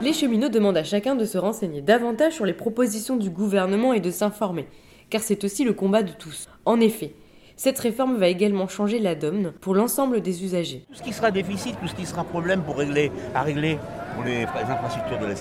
[0.01, 3.99] Les cheminots demandent à chacun de se renseigner davantage sur les propositions du gouvernement et
[3.99, 4.67] de s'informer,
[5.09, 6.47] car c'est aussi le combat de tous.
[6.65, 7.13] En effet,
[7.61, 10.85] cette réforme va également changer la donne pour l'ensemble des usagers.
[10.87, 13.77] Tout ce qui sera déficit, tout ce qui sera problème pour régler, à régler
[14.15, 15.35] pour les, infrastructures de la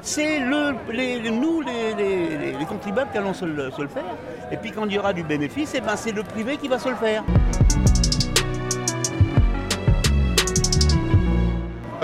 [0.00, 0.40] c'est
[1.30, 4.16] nous, les, les- les- les contribuables, qui allons se le, se le faire.
[4.50, 6.78] Et puis quand il y aura du bénéfice, eh ben, c'est le privé qui va
[6.78, 7.22] se le faire.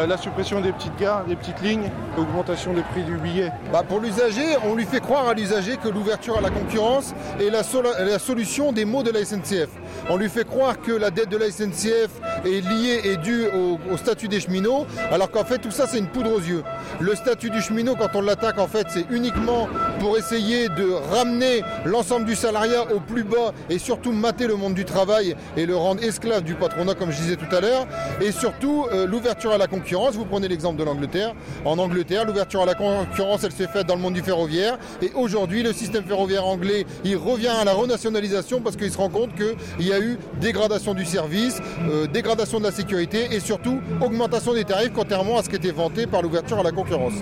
[0.06, 3.50] La suppression des petites gares, des petites lignes, l'augmentation des prix du billet.
[3.72, 7.50] Bah pour l'usager, on lui fait croire à l'usager que l'ouverture à la concurrence est
[7.50, 9.68] la solution des maux de la SNCF.
[10.08, 12.10] On lui fait croire que la dette de la SNCF
[12.44, 16.08] est liée et due au, statut des cheminots, alors qu'en fait tout ça c'est une
[16.08, 16.62] poudre aux yeux.
[17.00, 19.68] Le statut du cheminot, quand on l'attaque, en fait, c'est uniquement
[20.00, 24.74] pour essayer de ramener l'ensemble du salariat au plus bas et surtout mater le monde
[24.74, 27.86] du travail et le rendre esclave du patronat, comme je disais tout à l'heure.
[28.20, 30.14] Et surtout, euh, l'ouverture à la concurrence.
[30.14, 31.34] Vous prenez l'exemple de l'Angleterre.
[31.64, 34.78] En Angleterre, l'ouverture à la concurrence, elle s'est faite dans le monde du ferroviaire.
[35.02, 39.08] Et aujourd'hui, le système ferroviaire anglais, il revient à la renationalisation parce qu'il se rend
[39.08, 43.80] compte qu'il y a eu dégradation du service, euh, dégradation de la sécurité et surtout
[44.00, 47.14] augmentation des tarifs, contrairement à ce qui était vanté par l'ouverture à la concurrence.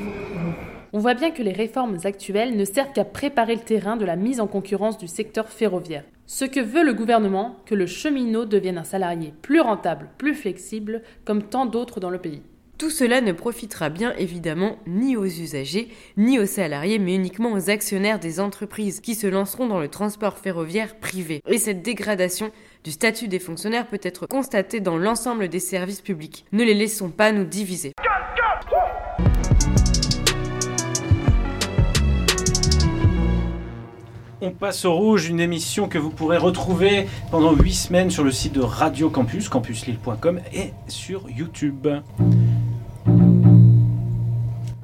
[0.92, 4.16] On voit bien que les réformes actuelles ne servent qu'à préparer le terrain de la
[4.16, 6.04] mise en concurrence du secteur ferroviaire.
[6.26, 11.02] Ce que veut le gouvernement, que le cheminot devienne un salarié plus rentable, plus flexible,
[11.24, 12.42] comme tant d'autres dans le pays.
[12.78, 17.70] Tout cela ne profitera bien évidemment ni aux usagers, ni aux salariés, mais uniquement aux
[17.70, 21.40] actionnaires des entreprises qui se lanceront dans le transport ferroviaire privé.
[21.48, 22.50] Et cette dégradation
[22.84, 26.44] du statut des fonctionnaires peut être constatée dans l'ensemble des services publics.
[26.52, 27.92] Ne les laissons pas nous diviser.
[34.46, 38.30] On passe au rouge, une émission que vous pourrez retrouver pendant 8 semaines sur le
[38.30, 41.88] site de Radio Campus, campuslille.com et sur YouTube.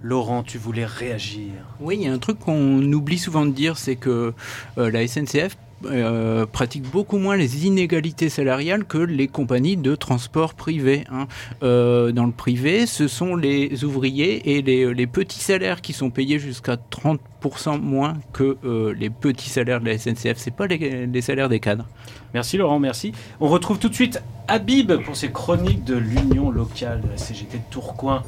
[0.03, 1.53] Laurent, tu voulais réagir.
[1.79, 4.35] Oui, il y a un truc qu'on oublie souvent de dire, c'est que
[4.79, 5.57] euh, la SNCF
[5.87, 11.05] euh, pratique beaucoup moins les inégalités salariales que les compagnies de transport privé.
[11.11, 11.27] hein.
[11.63, 16.11] Euh, dans le privé, ce sont les ouvriers et les, les petits salaires qui sont
[16.11, 20.37] payés jusqu'à 30% moins que euh, les petits salaires de la SNCF.
[20.37, 21.87] C'est pas les, les salaires des cadres.
[22.35, 23.13] Merci Laurent, merci.
[23.41, 27.59] On retrouve tout de suite Habib pour ses chroniques de l'Union locale de la CGT
[27.59, 28.23] de Tourcoing.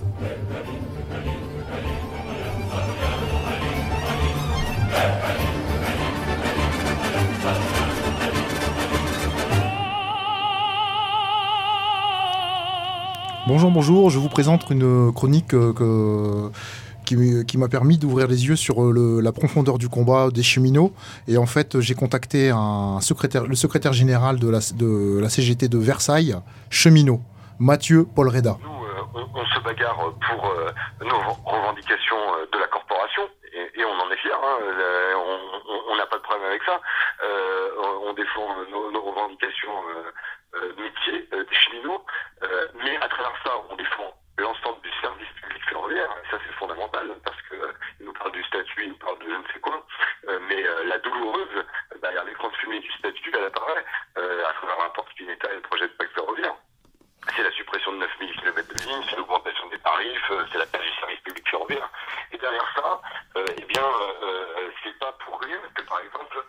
[13.47, 16.51] Bonjour, bonjour, je vous présente une chronique euh, que-
[17.05, 20.42] qui, qui m'a permis d'ouvrir les yeux sur euh, le- la profondeur du combat des
[20.42, 20.92] cheminots.
[21.28, 26.34] Et en fait, j'ai contacté le secrétaire général de la, de CGT de Versailles,
[26.70, 27.20] cheminot,
[27.59, 28.57] Mathieu Paul Reda.
[29.14, 29.97] on, on se bagarre
[30.28, 30.70] pour euh,
[31.05, 33.22] nos revendications euh, de la corporation
[33.53, 34.32] et, on en est fiers.
[34.32, 36.74] hein, euh, on- n'a pas de problème avec ça.
[37.22, 37.68] Euh,
[38.09, 39.74] on- défend nos revendications
[40.57, 42.05] euh, métiers euh, des cheminots,
[42.43, 46.11] euh, mais à travers ça, on défend l'ensemble du service public ferroviaire.
[46.25, 47.55] Et ça, c'est fondamental parce que
[48.01, 49.87] il nous parle du statut, il nous parle de je ne sais quoi.
[50.49, 51.65] Mais la douloureuse
[52.01, 53.85] derrière l'écran fumée du statut, elle apparaît
[54.17, 56.55] à travers rapport Spinetta et le projet de pacte ferroviaire
[57.37, 60.66] c'est la suppression de 9000 km de ligne, c'est l'augmentation des tarifs, euh, c'est la
[60.66, 61.89] perte du service public ferroviaire.
[62.33, 63.01] Et derrière ça,
[63.37, 66.45] euh, eh bien, euh, euh, c'est pas pour rien que, par exemple,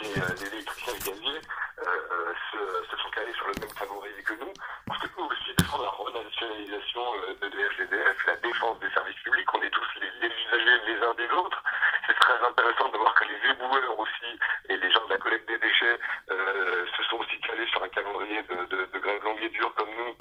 [0.00, 1.40] les, euh, les électriciens et gaziers
[1.86, 4.52] euh, se, se sont calés sur le même favori que nous,
[4.86, 7.02] parce que nous aussi défendons la renationalisation
[7.40, 11.14] de DFGDF, la défense des services publics, on est tous les, les usagers les uns
[11.14, 11.62] des autres.
[12.06, 15.48] C'est très intéressant de voir que les éboueurs aussi et les gens de la collecte
[15.48, 15.98] des déchets
[16.30, 18.54] euh, se sont aussi calés sur un calendrier de,
[18.92, 20.14] de, grève longue et dure comme nous,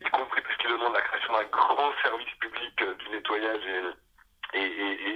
[0.00, 3.62] y compris parce qu'ils demandent la création d'un grand service public euh, du nettoyage
[4.54, 4.60] et,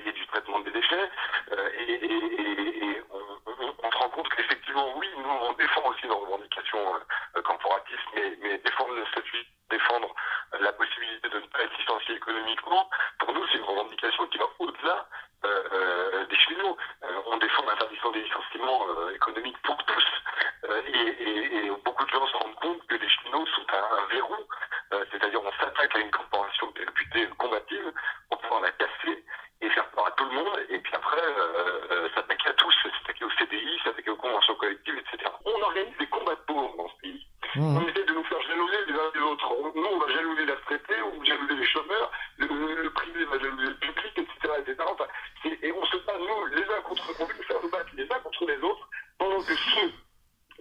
[0.09, 1.11] et, du traitement des déchets.
[1.53, 5.83] Euh, et- et- et on, on- on se rend compte qu'effectivement, oui, nous, on défend
[5.89, 6.95] aussi nos revendications
[7.37, 10.15] euh, corporatistes, mais, mais défendre le statut, défendre
[10.55, 12.89] euh, la possibilité de ne pas être licencié économiquement,
[13.21, 15.07] pour nous, c'est une revendication qui va au-delà
[15.45, 16.77] euh, euh, des cheminots.
[17.05, 20.05] Euh, on défend l'interdiction des licenciements euh, économiques pour tous.
[20.65, 24.03] Euh, et, et- et beaucoup de gens se rendent compte que les cheminots sont un,
[24.03, 24.37] un verrou.
[24.93, 27.93] Euh, C'est-à-dire on s'attaque à une corporation qui est réputée combative
[28.31, 29.25] pour pouvoir la casser
[29.61, 30.59] et faire peur à tout le monde.
[30.71, 34.99] Et puis après, euh, euh, s'attaquer à tous, s'attaquer au CDI, s'attaquer aux conventions collectives,
[34.99, 35.31] etc.
[35.45, 37.25] On organise des combats de pauvres dans ce pays.
[37.57, 39.51] On essaie de nous faire jalouser les uns des autres.
[39.53, 42.91] On- Nous, on va jalouser la retraité, on va jalouser les chômeurs, le, le- le
[42.91, 44.55] privé va jalouser le public, etc.
[44.59, 44.77] etc.
[44.87, 45.07] Enfin,
[45.43, 47.91] c'est- et on se bat, nous, les uns contre on veut nous faire nous battre
[47.95, 49.93] les uns contre les autres, pendant que ceux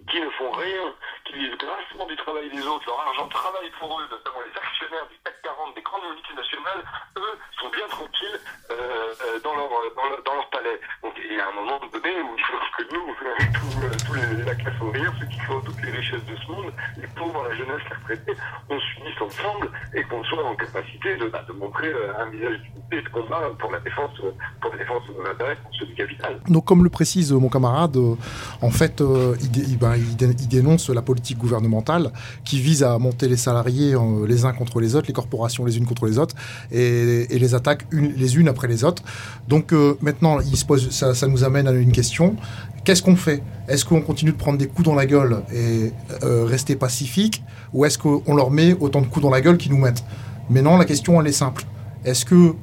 [0.08, 4.00] qui ne font rien, qui vivent grassement du travail des autres, leur argent travaille pour
[4.00, 6.84] eux, notamment les actionnaires du CAC 40, des grandes multinationales,
[7.18, 10.80] eux sont bien tranquilles euh, euh, dans, leur, dans, leur, dans leur palais.
[11.02, 13.14] Donc il y a un moment donné où il faut que nous,
[13.54, 16.52] tous, euh, tous les, la classe ouvrière, ceux qui font toutes les richesses de ce
[16.52, 18.36] monde, les pauvres, la jeunesse, les retraités,
[18.70, 22.58] on s'unisse ensemble et qu'on soit en capacité de, bah, de montrer euh, un visage
[22.60, 24.30] d'unité et de combat pour la défense, euh,
[24.62, 26.37] pour la défense de nos intérêts, pour ceux du capital.
[26.48, 28.14] Donc, comme le précise mon camarade, euh,
[28.62, 29.34] en fait, euh,
[29.80, 32.12] ben, il dé- il dénonce la politique gouvernementale
[32.44, 35.76] qui vise à monter les salariés euh, les uns contre les autres, les corporations les
[35.78, 36.34] unes contre les autres,
[36.72, 39.02] et, les attaques une- les unes après les autres.
[39.48, 42.36] Donc, maintenant, il se pose, ça, ça nous amène à une question.
[42.84, 43.42] Qu'est-ce qu'on fait?
[43.68, 45.92] Est-ce qu'on continue de prendre des coups dans la gueule et
[46.22, 47.42] rester pacifique,
[47.72, 50.04] ou est-ce qu'on leur met autant de coups dans la gueule qu'ils nous mettent?
[50.50, 51.64] Mais non, la question, elle est simple.
[52.04, 52.54] Est-ce que,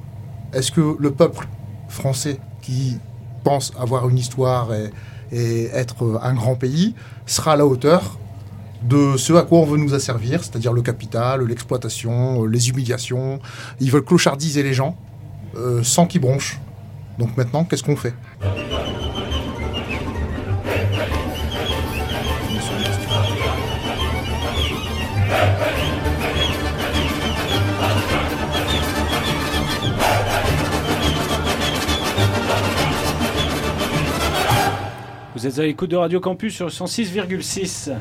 [0.53, 1.47] est que le peuple
[1.87, 2.97] français qui
[3.45, 4.89] pense avoir une histoire et,
[5.73, 6.93] être un grand pays
[7.25, 8.19] sera à la hauteur
[8.83, 13.39] de ce à quoi on veut nous asservir, c'est-à-dire le capital, l'exploitation, les humiliations.
[13.79, 14.95] Ils veulent clochardiser les gens
[15.57, 16.59] euh, sans qu'ils bronchent.
[17.17, 18.13] Donc maintenant, qu'est-ce qu'on fait?
[35.45, 37.91] Vous êtes à l'écoute de Radio Campus sur 106,6.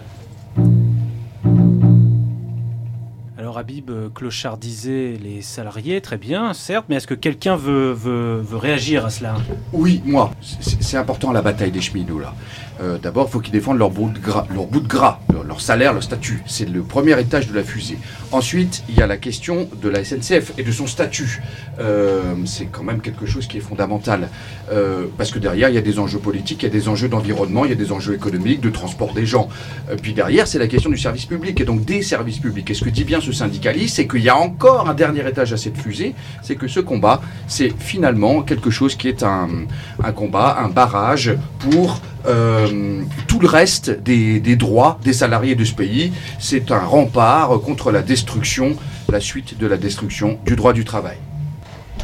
[3.37, 9.05] Alors Habib euh, clochardisait les salariés, très bien, certes, mais est-ce que quelqu'un veut, réagir
[9.05, 9.35] à cela?
[9.75, 10.31] Oui, moi.
[10.41, 12.33] C'est c'est important la bataille des cheminots là.
[12.81, 15.14] Euh, D'abord, il faut qu'ils défendent leur bout de gras, leur, bout de gras
[15.47, 16.43] leur, salaire, leur statut.
[16.47, 17.99] C'est le premier étage de la fusée.
[18.33, 21.43] Ensuite, il y a la question de la SNCF et de son statut.
[21.79, 24.29] Euh, c'est quand même quelque chose qui est fondamental.
[24.73, 27.09] Euh, parce que derrière, il y a des enjeux politiques, il y a des enjeux
[27.09, 29.49] d'environnement, il y a des enjeux économiques, de transport des gens.
[29.91, 32.71] Euh, puis derrière, c'est la question du service public et donc des services publics.
[32.71, 35.53] Et ce que dit bien ce syndicaliste, c'est qu'il y a encore un dernier étage
[35.53, 39.67] à cette fusée, c'est que ce combat, c'est finalement quelque chose qui est un
[40.15, 45.75] combat, un barrage pour euh, tout le reste des, des droits des salariés de ce
[45.75, 46.13] pays.
[46.39, 48.77] C'est un rempart contre la destruction,
[49.11, 51.17] la suite de la destruction du droit du travail.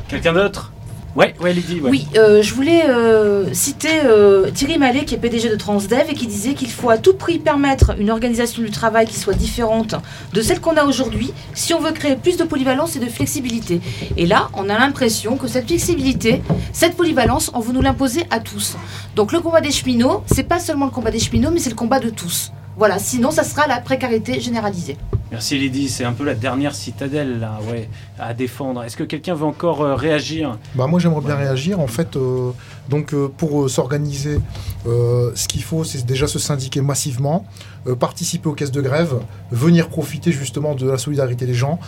[0.08, 0.72] Quelqu'un d'autre?
[1.16, 1.54] Ouais, ouais.
[1.82, 6.14] Oui, euh, je voulais euh, citer euh, Thierry Mallet, qui est PDG de Transdev, et
[6.14, 9.96] qui disait qu'il faut à tout prix permettre une organisation du travail qui soit différente
[10.32, 13.80] de celle qu'on a aujourd'hui, si on veut créer plus de polyvalence et de flexibilité.
[14.16, 16.42] Et là, on a l'impression que cette flexibilité,
[16.72, 18.76] cette polyvalence, on veut nous l'imposer à tous.
[19.16, 21.76] Donc le combat des cheminots, c'est pas seulement le combat des cheminots, mais c'est le
[21.76, 22.52] combat de tous.
[22.80, 24.96] Voilà, sinon ça sera la précarité généralisée.
[25.30, 28.82] Merci Lydie, c'est un peu la dernière citadelle là, ouais, à défendre.
[28.82, 30.56] Est-ce que quelqu'un veut encore euh, réagir?
[30.74, 31.78] Bah moi j'aimerais bien réagir.
[31.78, 32.52] En fait, euh,
[32.88, 34.40] donc euh, pour euh, s'organiser,
[34.86, 37.44] euh, ce qu'il faut, c'est déjà se syndiquer massivement,
[37.86, 39.16] euh, participer aux caisses de grève,
[39.50, 41.78] venir profiter justement de la solidarité des gens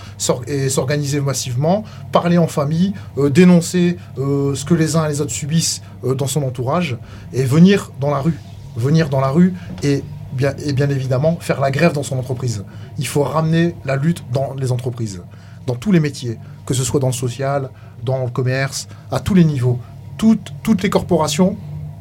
[0.46, 5.22] et s'organiser massivement, parler en famille, euh, dénoncer euh, ce que les uns et les
[5.22, 6.98] autres subissent euh, dans son entourage
[7.32, 8.38] et venir dans la rue,
[8.76, 12.64] venir dans la rue et bien, et bien évidemment faire la grève dans son entreprise.
[12.98, 15.22] Il faut ramener la lutte dans les entreprises,
[15.66, 17.70] dans tous les métiers, que ce soit dans le social,
[18.02, 19.78] dans le commerce, à tous les niveaux.
[20.18, 21.56] Toutes, toutes les corporations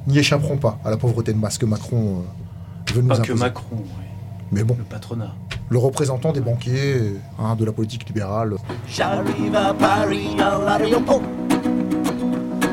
[0.07, 2.23] n'y échapperont pas à la pauvreté de masse que Macron
[2.89, 3.33] euh, veut nous Pas imposer.
[3.33, 4.07] que Macron, ouais.
[4.51, 5.33] Mais bon, le patronat.
[5.69, 8.55] le représentant des banquiers, hein, de la politique libérale.
[8.87, 11.21] J'arrive à Paris à l'aéroport.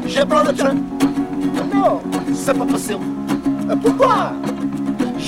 [0.07, 0.75] Je prends le train.
[1.75, 2.01] Non,
[2.35, 3.01] c'est pas possible.
[3.71, 4.33] Euh, Pourquoi?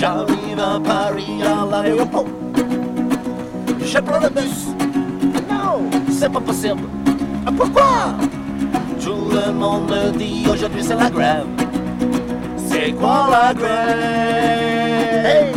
[0.00, 2.24] J'arrive à Paris à l'aéroport.
[3.84, 4.68] Je prends le bus.
[5.46, 6.84] Non, c'est pas possible.
[7.46, 8.14] Euh, Pourquoi?
[8.98, 11.44] Tout le monde me dit aujourd'hui c'est la grève.
[12.56, 15.26] C'est quoi la grève?
[15.26, 15.52] Hey,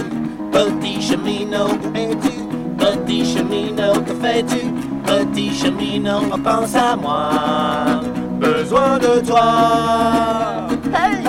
[0.52, 2.36] Petit cheminot, où es-tu?
[2.78, 4.74] Petit cheminot, que fais-tu?
[5.06, 7.30] Petit cheminot, pense à moi.
[8.42, 10.68] Besoin de toi.
[10.94, 11.24] Hey!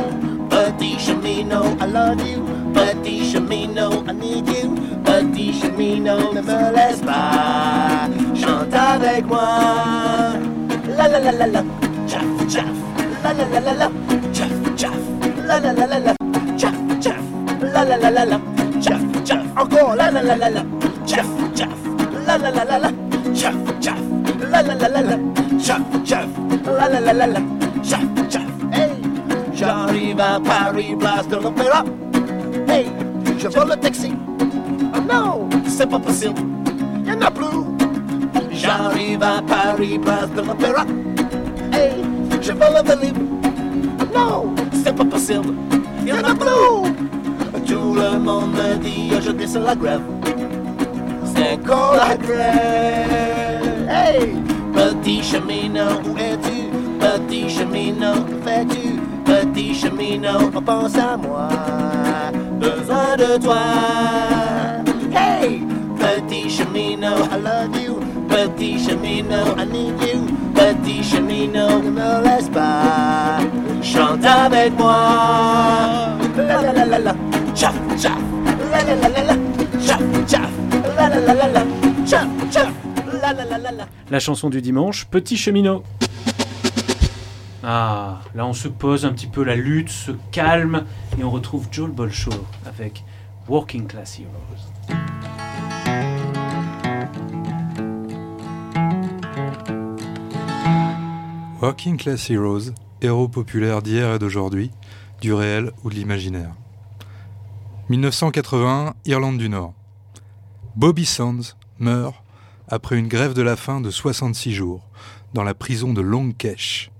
[0.50, 7.00] Petit cheminot, I love you Petit cheminot, I need you Petit cheminot, ne me laisse
[7.00, 10.34] pas Chante avec moi
[10.96, 11.62] La la la la la
[12.06, 12.64] Tchaf tchaf
[13.22, 13.88] La la la la la
[14.32, 14.98] Tchaf tchaf
[15.46, 16.14] La la la la la
[16.56, 17.20] Tchaf tchaf
[17.62, 18.38] La la la la la
[18.80, 20.62] Tchaf tchaf Encore la la la la la
[21.06, 21.68] Tchaf tchaf
[22.26, 22.90] La la la la la
[23.32, 24.00] Tchaf tchaf
[24.50, 25.16] La la la la la
[25.58, 26.28] Tchaf tchaf
[26.66, 27.40] La la la la la
[27.82, 28.90] Tchaf tchaf Hey
[29.54, 31.84] J'arrive à Paris, place de l'Opéra
[32.74, 32.86] Hey
[33.38, 34.12] Je vole le taxi
[34.94, 36.40] Oh non C'est pas possible
[37.06, 37.64] Y'en a plus
[38.50, 40.84] J'arrive à Paris, place de l'Opéra
[41.72, 41.92] Hey
[42.40, 43.20] Je vole le libre
[44.14, 45.54] non, c'est pas possible.
[46.02, 46.92] Il y en a plus.
[47.66, 50.02] Tout le monde me dit aujourd'hui c'est la grève.
[51.34, 53.88] C'est quand la grève?
[53.88, 54.34] Hey,
[54.72, 56.70] petit cheminot, où es-tu?
[57.00, 59.00] Petit cheminot, fais-tu?
[59.24, 61.48] Petit cheminot, pense à moi.
[63.16, 63.62] De toi.
[65.14, 65.60] Hey,
[66.00, 68.00] petit cheminot, I love you.
[68.28, 70.26] Petit cheminot, I need you.
[70.52, 73.38] Petit cheminot, ne me laisse pas.
[73.82, 76.16] Chante avec moi.
[76.36, 77.14] La la la la la.
[77.54, 78.18] Tchaf tchaf.
[78.72, 79.34] La la la la la.
[79.80, 80.50] Tchaf tchaf.
[80.96, 81.64] La la la la la.
[83.62, 83.86] La la.
[84.10, 85.84] La chanson du dimanche, Petit cheminot.
[87.66, 90.84] Ah, là on se pose un petit peu, la lutte se calme
[91.18, 92.30] et on retrouve Joel Bolshaw
[92.66, 93.04] avec
[93.48, 94.94] Working Class Heroes.
[101.62, 104.70] Working Class Heroes, héros populaires d'hier et d'aujourd'hui,
[105.22, 106.52] du réel ou de l'imaginaire.
[107.88, 109.72] 1981, Irlande du Nord.
[110.76, 112.16] Bobby Sands meurt
[112.68, 114.86] après une grève de la faim de 66 jours
[115.32, 116.90] dans la prison de Long Kesh.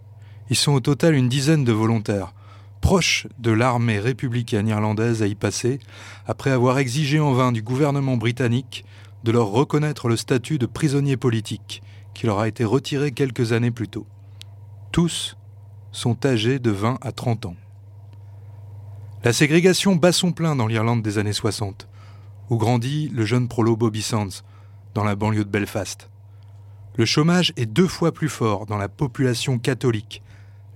[0.50, 2.34] Ils sont au total une dizaine de volontaires,
[2.80, 5.78] proches de l'armée républicaine irlandaise à y passer,
[6.26, 8.84] après avoir exigé en vain du gouvernement britannique
[9.24, 11.82] de leur reconnaître le statut de prisonnier politique
[12.12, 14.06] qui leur a été retiré quelques années plus tôt.
[14.92, 15.36] Tous
[15.92, 17.56] sont âgés de 20 à 30 ans.
[19.24, 21.88] La ségrégation bat son plein dans l'Irlande des années 60,
[22.50, 24.42] où grandit le jeune prolo Bobby Sands,
[24.92, 26.10] dans la banlieue de Belfast.
[26.96, 30.22] Le chômage est deux fois plus fort dans la population catholique,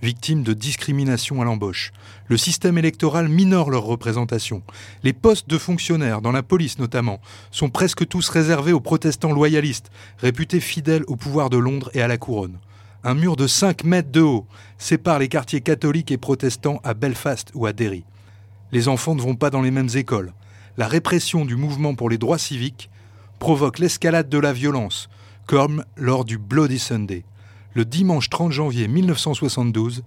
[0.03, 1.93] victime de discrimination à l'embauche.
[2.29, 4.63] Le système électoral minore leur représentation.
[5.03, 7.21] Les postes de fonctionnaires, dans la police notamment,
[7.51, 12.09] sont presque tous réservés aux protestants loyalistes, réputés fidèles au pouvoir de Londres et à
[12.09, 12.59] la couronne.
[13.05, 14.47] Un mur de 5 mètres de haut
[14.77, 18.05] sépare les quartiers catholiques et protestants à Belfast ou à Derry.
[18.73, 20.33] Les enfants ne vont pas dans les mêmes écoles.
[20.77, 22.91] La répression du mouvement pour les droits civiques
[23.39, 25.09] provoque l'escalade de la violence,
[25.47, 27.25] comme lors du Bloody Sunday.
[27.75, 30.03] Le dimanche 30 janvier 1972,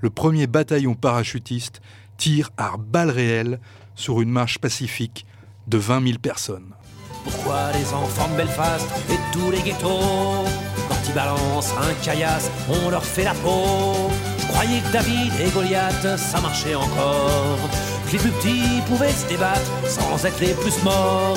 [0.00, 1.80] le premier bataillon parachutiste
[2.18, 3.58] tire à balles réelles
[3.94, 5.26] sur une marche pacifique
[5.66, 6.74] de 20 000 personnes.
[7.24, 10.44] Pourquoi les enfants de Belfast et tous les ghettos,
[10.88, 14.10] quand ils balancent un caillasse, on leur fait la peau?
[14.38, 17.58] Je croyais que David et Goliath, ça marchait encore,
[18.06, 21.36] que les plus petits pouvaient se débattre sans être les plus morts.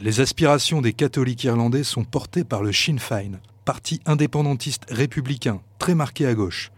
[0.00, 3.38] Les aspirations des catholiques irlandais sont portées par le Sinn Féin,
[3.70, 6.72] parti indépendantiste républicain très marqué à gauche.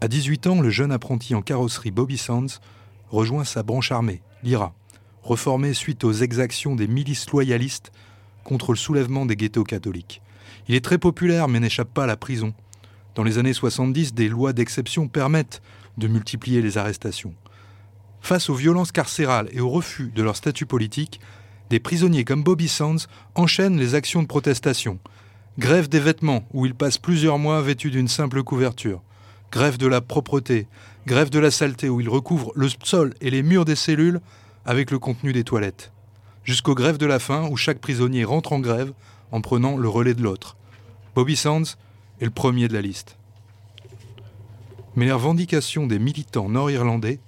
[0.00, 2.62] À 18 ans, le jeune apprenti en carrosserie Bobby Sands
[3.10, 4.72] rejoint sa branche armée, l'IRA,
[5.22, 7.92] reformée suite aux exactions des milices loyalistes
[8.42, 10.22] contre le soulèvement des ghettos catholiques.
[10.66, 12.54] Il est très populaire mais n'échappe pas à la prison.
[13.14, 15.60] Dans les années 70, des lois d'exception permettent
[15.98, 17.34] de multiplier les arrestations.
[18.22, 21.20] Face aux violences carcérales et au refus de leur statut politique,
[21.68, 22.96] des prisonniers comme Bobby Sands
[23.34, 24.98] enchaînent les actions de protestation.
[25.58, 29.02] Grève des vêtements, où ils passent plusieurs mois vêtus d'une simple couverture.
[29.50, 30.68] Grève de la propreté.
[31.04, 34.20] Grève de la saleté, où ils recouvrent le sol et les murs des cellules
[34.64, 35.90] avec le contenu des toilettes.
[36.44, 38.92] Jusqu'aux grèves de la faim, où chaque prisonnier rentre en grève
[39.32, 40.56] en prenant le relais de l'autre.
[41.16, 41.74] Bobby Sands
[42.20, 43.16] est le premier de la liste.
[44.94, 47.18] Mais les revendications des militants nord-irlandais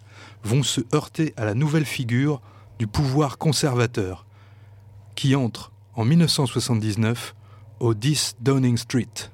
[0.44, 2.40] vont se heurter à la nouvelle figure
[2.78, 4.24] du pouvoir conservateur,
[5.16, 7.34] qui entre en 1979
[7.80, 9.30] au 10 Downing Street.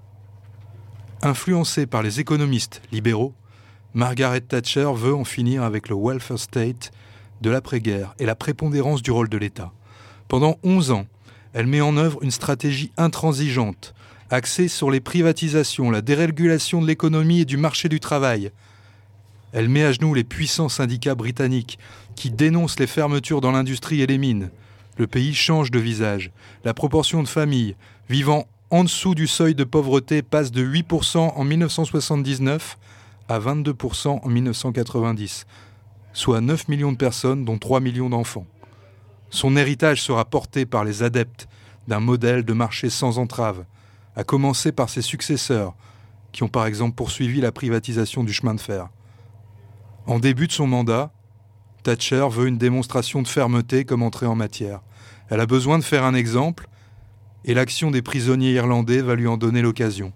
[1.20, 3.34] Influencée par les économistes libéraux,
[3.92, 6.92] Margaret Thatcher veut en finir avec le welfare state
[7.40, 9.72] de l'après-guerre et la prépondérance du rôle de l'État.
[10.28, 11.06] Pendant 11 ans,
[11.54, 13.94] elle met en œuvre une stratégie intransigeante,
[14.30, 18.52] axée sur les privatisations, la dérégulation de l'économie et du marché du travail.
[19.52, 21.78] Elle met à genoux les puissants syndicats britanniques
[22.14, 24.50] qui dénoncent les fermetures dans l'industrie et les mines.
[24.98, 26.30] Le pays change de visage.
[26.64, 27.76] La proportion de familles
[28.08, 32.78] vivant en dessous du seuil de pauvreté passe de 8% en 1979
[33.28, 35.46] à 22% en 1990,
[36.12, 38.46] soit 9 millions de personnes dont 3 millions d'enfants.
[39.30, 41.48] Son héritage sera porté par les adeptes
[41.88, 43.64] d'un modèle de marché sans entrave,
[44.14, 45.74] à commencer par ses successeurs,
[46.32, 48.88] qui ont par exemple poursuivi la privatisation du chemin de fer.
[50.06, 51.10] En début de son mandat,
[51.82, 54.80] Thatcher veut une démonstration de fermeté comme entrée en matière.
[55.28, 56.68] Elle a besoin de faire un exemple,
[57.46, 60.12] et l'action des prisonniers irlandais va lui en donner l'occasion.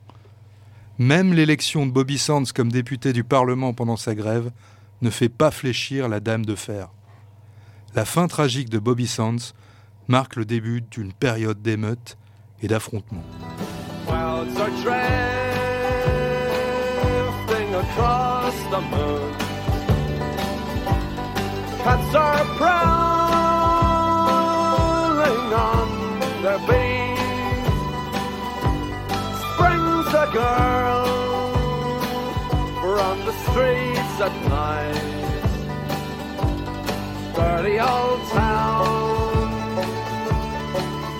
[0.98, 4.50] Même l'élection de Bobby Sands comme député du Parlement pendant sa grève
[5.00, 6.90] ne fait pas fléchir la dame de fer.
[7.94, 9.54] La fin tragique de Bobby Sands
[10.08, 12.18] marque le début d'une période d'émeutes
[12.62, 13.24] et d'affrontements.
[33.26, 35.02] The streets at night.
[37.36, 39.50] Dirty old town,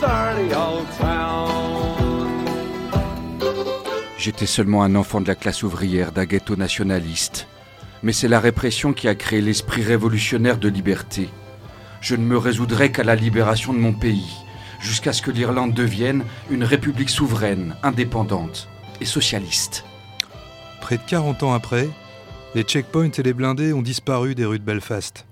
[0.01, 1.49] dirty old town.
[4.19, 7.47] J'étais seulement un enfant de la classe ouvrière d'un ghetto nationaliste.
[8.03, 11.29] Mais c'est la répression qui a créé l'esprit révolutionnaire de liberté.
[12.01, 14.33] Je ne me résoudrai qu'à la libération de mon pays,
[14.81, 18.69] jusqu'à ce que l'Irlande devienne une république souveraine, indépendante
[20.81, 21.89] Près de 40 ans après,
[22.55, 25.27] les checkpoints et les blindés ont disparu des rues de Belfast.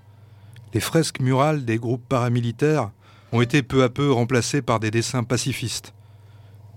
[0.73, 2.91] Les fresques murales des groupes paramilitaires
[3.33, 5.95] ont été peu à peu remplacées par des dessins pacifistes.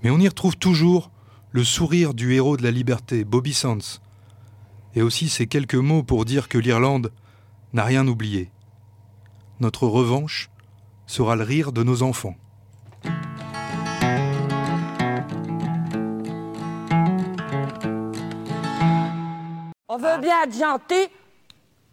[0.04, 1.12] Mais on y retrouve toujours
[1.52, 4.00] le sourire du héros de la liberté, Bobby Sands,
[4.96, 7.12] et aussi ces quelques mots pour dire que l'Irlande
[7.74, 8.52] n'a rien oublié.
[9.60, 10.50] Notre revanche
[11.06, 12.36] sera le rire de nos enfants.
[19.94, 21.10] On veut bien être gentil,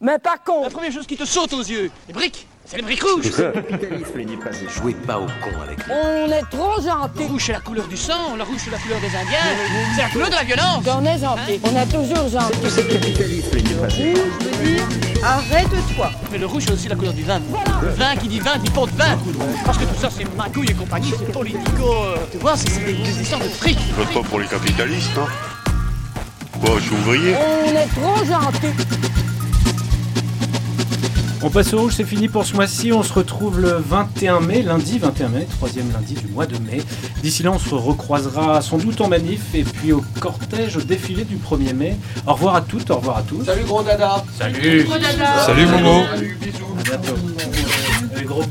[0.01, 0.63] mais pas con.
[0.63, 3.25] La première chose qui te saute aux yeux, les briques, c'est les briques rouges.
[3.25, 3.51] C'est ça.
[3.51, 7.25] capitalisme, pas Jouez pas au con avec On est trop gentil.
[7.25, 9.39] Le rouge, c'est la couleur du sang, le rouge, c'est la couleur des Indiens,
[9.97, 10.85] c'est la couleur de la violence.
[10.87, 12.71] On est gentil, on est toujours gentil.
[12.71, 14.87] C'est le capitalisme, les pas Rouge veut dire
[15.25, 16.11] arrête-toi.
[16.31, 17.41] Mais le rouge, c'est aussi la couleur du vin.
[17.83, 19.19] Le vin qui dit vin dit pot de vin.
[19.65, 21.97] Parce que tout ça, c'est magouille et compagnie, c'est politico.
[22.31, 23.77] tu vois, c'est des histoires de fric.
[23.89, 25.27] Je vote pas pour les capitalistes, hein.
[26.61, 27.35] Bon, je suis ouvrier.
[27.37, 28.75] On est trop gentil.
[31.41, 32.93] On passe au rouge, c'est fini pour ce mois-ci.
[32.93, 36.83] On se retrouve le 21 mai, lundi 21 mai, troisième lundi du mois de mai.
[37.23, 41.25] D'ici là, on se recroisera sans doute en manif et puis au cortège, au défilé
[41.25, 41.97] du 1er mai.
[42.27, 43.45] Au revoir à toutes, au revoir à tous.
[43.45, 44.25] Salut gros dada.
[44.37, 44.83] Salut.
[44.83, 45.43] Gros dada.
[45.47, 46.03] Salut Momo.
[46.03, 47.15] À bientôt.
[48.17, 48.43] Les gros.